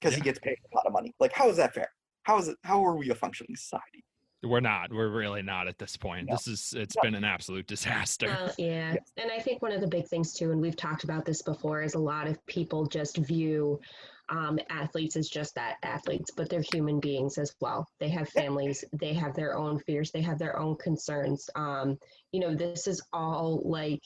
[0.00, 1.12] because he gets paid a lot of money.
[1.18, 1.88] Like, how is that fair?
[2.22, 2.56] How is it?
[2.62, 4.04] How are we a functioning society?
[4.44, 4.92] We're not.
[4.92, 6.28] We're really not at this point.
[6.28, 6.34] No.
[6.34, 6.74] This is.
[6.76, 7.02] It's No.
[7.02, 8.26] been an absolute disaster.
[8.28, 8.94] Well, yeah.
[8.94, 9.10] Yes.
[9.16, 11.82] And I think one of the big things too, and we've talked about this before,
[11.82, 13.80] is a lot of people just view
[14.28, 17.86] um, athletes as just that athletes, but they're human beings as well.
[18.00, 21.48] They have families, they have their own fears, they have their own concerns.
[21.54, 21.98] Um,
[22.32, 24.00] you know, this is all like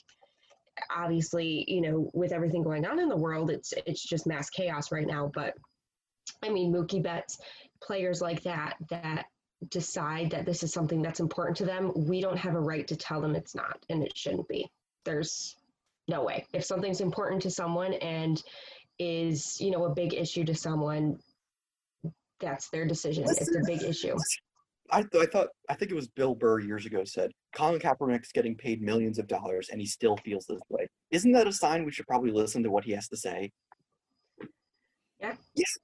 [0.94, 4.92] obviously, you know, with everything going on in the world, it's it's just mass chaos
[4.92, 5.30] right now.
[5.32, 5.54] But
[6.42, 7.38] I mean, Mookie Betts,
[7.82, 9.26] players like that that
[9.70, 12.96] decide that this is something that's important to them, we don't have a right to
[12.96, 14.70] tell them it's not and it shouldn't be.
[15.04, 15.56] There's
[16.06, 16.46] no way.
[16.52, 18.42] If something's important to someone and
[18.98, 21.18] is, you know, a big issue to someone,
[22.40, 23.24] that's their decision.
[23.24, 24.16] It's a big issue.
[24.90, 28.32] I, th- I thought I think it was Bill Burr years ago said Colin Kaepernick's
[28.32, 30.86] getting paid millions of dollars and he still feels this way.
[31.10, 33.50] Isn't that a sign we should probably listen to what he has to say?
[35.20, 35.34] Yeah.
[35.54, 35.78] Yes.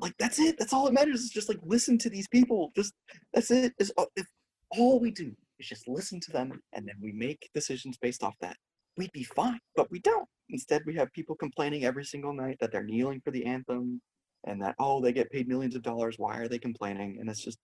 [0.00, 0.56] Like that's it.
[0.58, 1.20] That's all that matters.
[1.20, 2.70] Is just like listen to these people.
[2.76, 2.92] Just
[3.32, 3.72] that's it.
[3.78, 4.26] Is if
[4.70, 8.34] all we do is just listen to them and then we make decisions based off
[8.40, 8.56] that,
[8.96, 9.60] we'd be fine.
[9.76, 10.28] But we don't.
[10.52, 14.00] Instead, we have people complaining every single night that they're kneeling for the anthem
[14.44, 16.16] and that oh they get paid millions of dollars.
[16.18, 17.18] Why are they complaining?
[17.20, 17.58] And it's just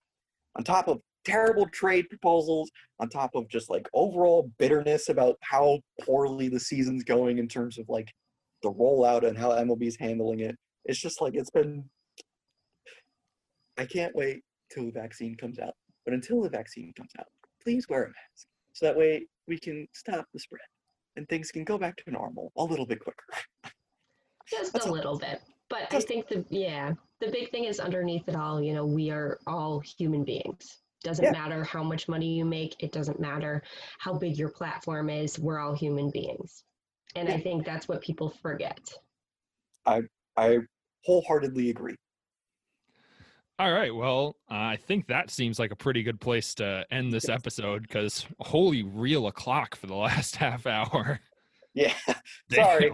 [0.57, 2.71] on top of terrible trade proposals,
[3.01, 7.79] on top of just like overall bitterness about how poorly the season's going in terms
[7.79, 8.13] of like
[8.63, 10.57] the rollout and how MLB's handling it.
[10.85, 11.85] It's just like it's been.
[13.79, 14.41] I can't wait
[14.73, 15.75] till the vaccine comes out.
[16.05, 17.27] But until the vaccine comes out,
[17.63, 20.61] please wear a mask so that way we can stop the spread
[21.17, 23.25] and things can go back to normal a little bit quicker.
[24.49, 25.41] Just That's a little bit.
[25.69, 29.11] But I think the yeah, the big thing is underneath it all, you know, we
[29.11, 30.79] are all human beings.
[31.03, 31.33] Doesn't Yeah.
[31.33, 33.63] matter how much money you make, it doesn't matter
[33.99, 36.65] how big your platform is, we're all human beings.
[37.17, 38.79] And I think that's what people forget.
[39.85, 40.03] I
[40.37, 40.59] I
[41.05, 41.97] wholeheartedly agree.
[43.59, 43.95] All right.
[43.95, 47.83] Well, uh, I think that seems like a pretty good place to end this episode
[47.83, 51.21] because holy real o'clock for the last half hour.
[51.75, 51.95] Yeah.
[52.53, 52.93] Sorry.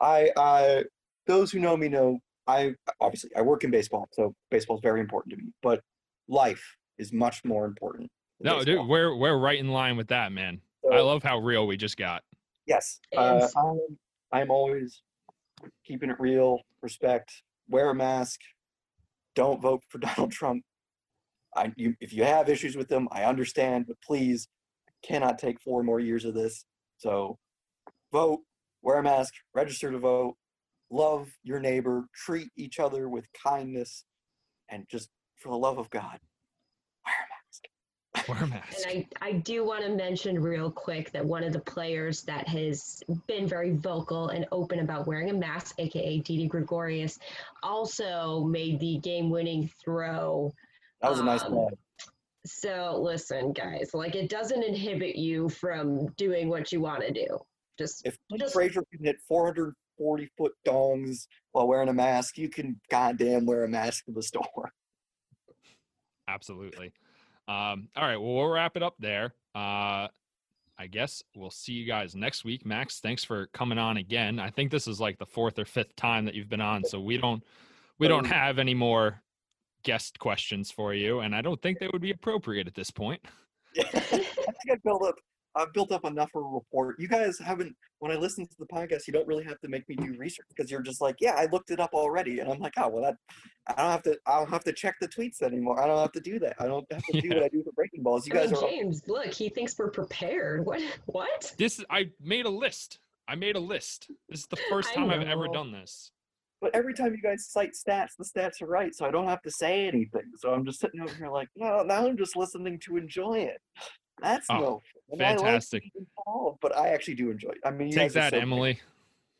[0.00, 0.84] I, I,
[1.26, 2.18] those who know me know
[2.48, 5.52] I obviously I work in baseball, so baseball is very important to me.
[5.62, 5.82] But
[6.28, 6.64] life
[6.96, 8.10] is much more important.
[8.40, 8.64] No, baseball.
[8.64, 10.60] dude, we're we're right in line with that, man.
[10.90, 12.22] I love how real we just got.
[12.66, 13.98] Yes, uh, I'm,
[14.32, 15.02] I'm always
[15.84, 16.60] keeping it real.
[16.80, 17.30] Respect.
[17.68, 18.40] Wear a mask.
[19.38, 20.64] Don't vote for Donald Trump.
[21.56, 24.48] I, you, if you have issues with them, I understand, but please,
[25.04, 26.64] cannot take four more years of this.
[26.96, 27.38] So,
[28.12, 28.40] vote.
[28.82, 29.32] Wear a mask.
[29.54, 30.34] Register to vote.
[30.90, 32.06] Love your neighbor.
[32.26, 34.04] Treat each other with kindness,
[34.68, 36.18] and just for the love of God.
[38.28, 38.86] Wear a mask.
[38.86, 42.46] And I, I do want to mention real quick that one of the players that
[42.48, 47.18] has been very vocal and open about wearing a mask, aka Didi Gregorius,
[47.62, 50.52] also made the game winning throw.
[51.00, 51.68] That was a nice Um, play.
[52.46, 57.38] So listen, guys, like it doesn't inhibit you from doing what you want to do.
[57.78, 62.48] Just If Clint just- Frazier can hit 440 foot dongs while wearing a mask, you
[62.48, 64.72] can goddamn wear a mask to the store.
[66.26, 66.92] Absolutely.
[67.48, 68.18] Um, all right.
[68.18, 69.34] Well, we'll wrap it up there.
[69.54, 70.08] Uh,
[70.80, 72.64] I guess we'll see you guys next week.
[72.64, 74.38] Max, thanks for coming on again.
[74.38, 77.00] I think this is like the fourth or fifth time that you've been on, so
[77.00, 77.42] we don't
[77.98, 79.20] we don't have any more
[79.82, 83.20] guest questions for you, and I don't think they would be appropriate at this point.
[83.78, 84.26] I think
[84.70, 85.16] I built up.
[85.54, 86.96] I've built up enough of a report.
[86.98, 87.74] You guys haven't.
[88.00, 90.46] When I listen to the podcast, you don't really have to make me do research
[90.54, 93.02] because you're just like, yeah, I looked it up already, and I'm like, oh well,
[93.02, 93.16] that
[93.66, 94.18] I don't have to.
[94.26, 95.82] I don't have to check the tweets anymore.
[95.82, 96.56] I don't have to do that.
[96.60, 98.26] I don't have to do what I do for breaking balls.
[98.26, 98.70] You I mean, oh, are.
[98.70, 100.64] James, look, he thinks we're prepared.
[100.64, 100.82] What?
[101.06, 101.54] What?
[101.58, 102.98] This I made a list.
[103.26, 104.10] I made a list.
[104.28, 106.12] This is the first time I've ever done this.
[106.60, 109.42] But every time you guys cite stats, the stats are right, so I don't have
[109.42, 110.24] to say anything.
[110.36, 113.60] So I'm just sitting over here like, no, now I'm just listening to enjoy it.
[114.22, 114.82] That's Oh, no.
[115.10, 115.84] and I like fantastic.
[115.94, 117.58] involved, but I actually do enjoy it.
[117.64, 118.80] I mean, you Take guys that, so- Emily.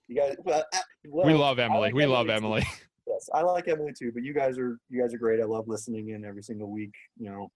[0.09, 1.81] You guys, well, uh, We love Emily.
[1.81, 2.33] like We love too.
[2.33, 2.67] Emily.
[3.11, 5.41] Yes, I like Emily too, but you guys are you guys are great.
[5.41, 6.93] I love listening in every single week.
[7.19, 7.51] You know,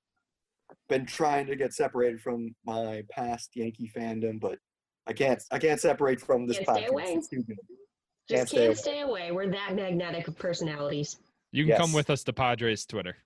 [0.88, 4.58] been trying to get separated from my past Yankee fandom, but
[5.06, 5.42] I can't.
[5.50, 7.04] I can't separate from this Can't stay away.
[7.04, 7.58] It's too good.
[8.30, 9.30] Just Can't can't, stay stay away.
[9.30, 11.18] We're that magnetic of personalities.
[11.50, 13.18] You can come with us to Padres Twitter.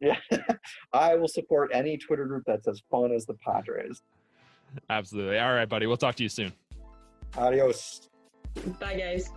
[0.00, 0.16] Yeah,
[0.92, 4.02] I will support any Twitter group that's as fun as the Padres.
[4.90, 5.38] Absolutely.
[5.38, 5.86] All right, buddy.
[5.86, 6.52] We'll talk to you soon.
[7.36, 8.08] Adios.
[8.78, 9.30] Bye, guys.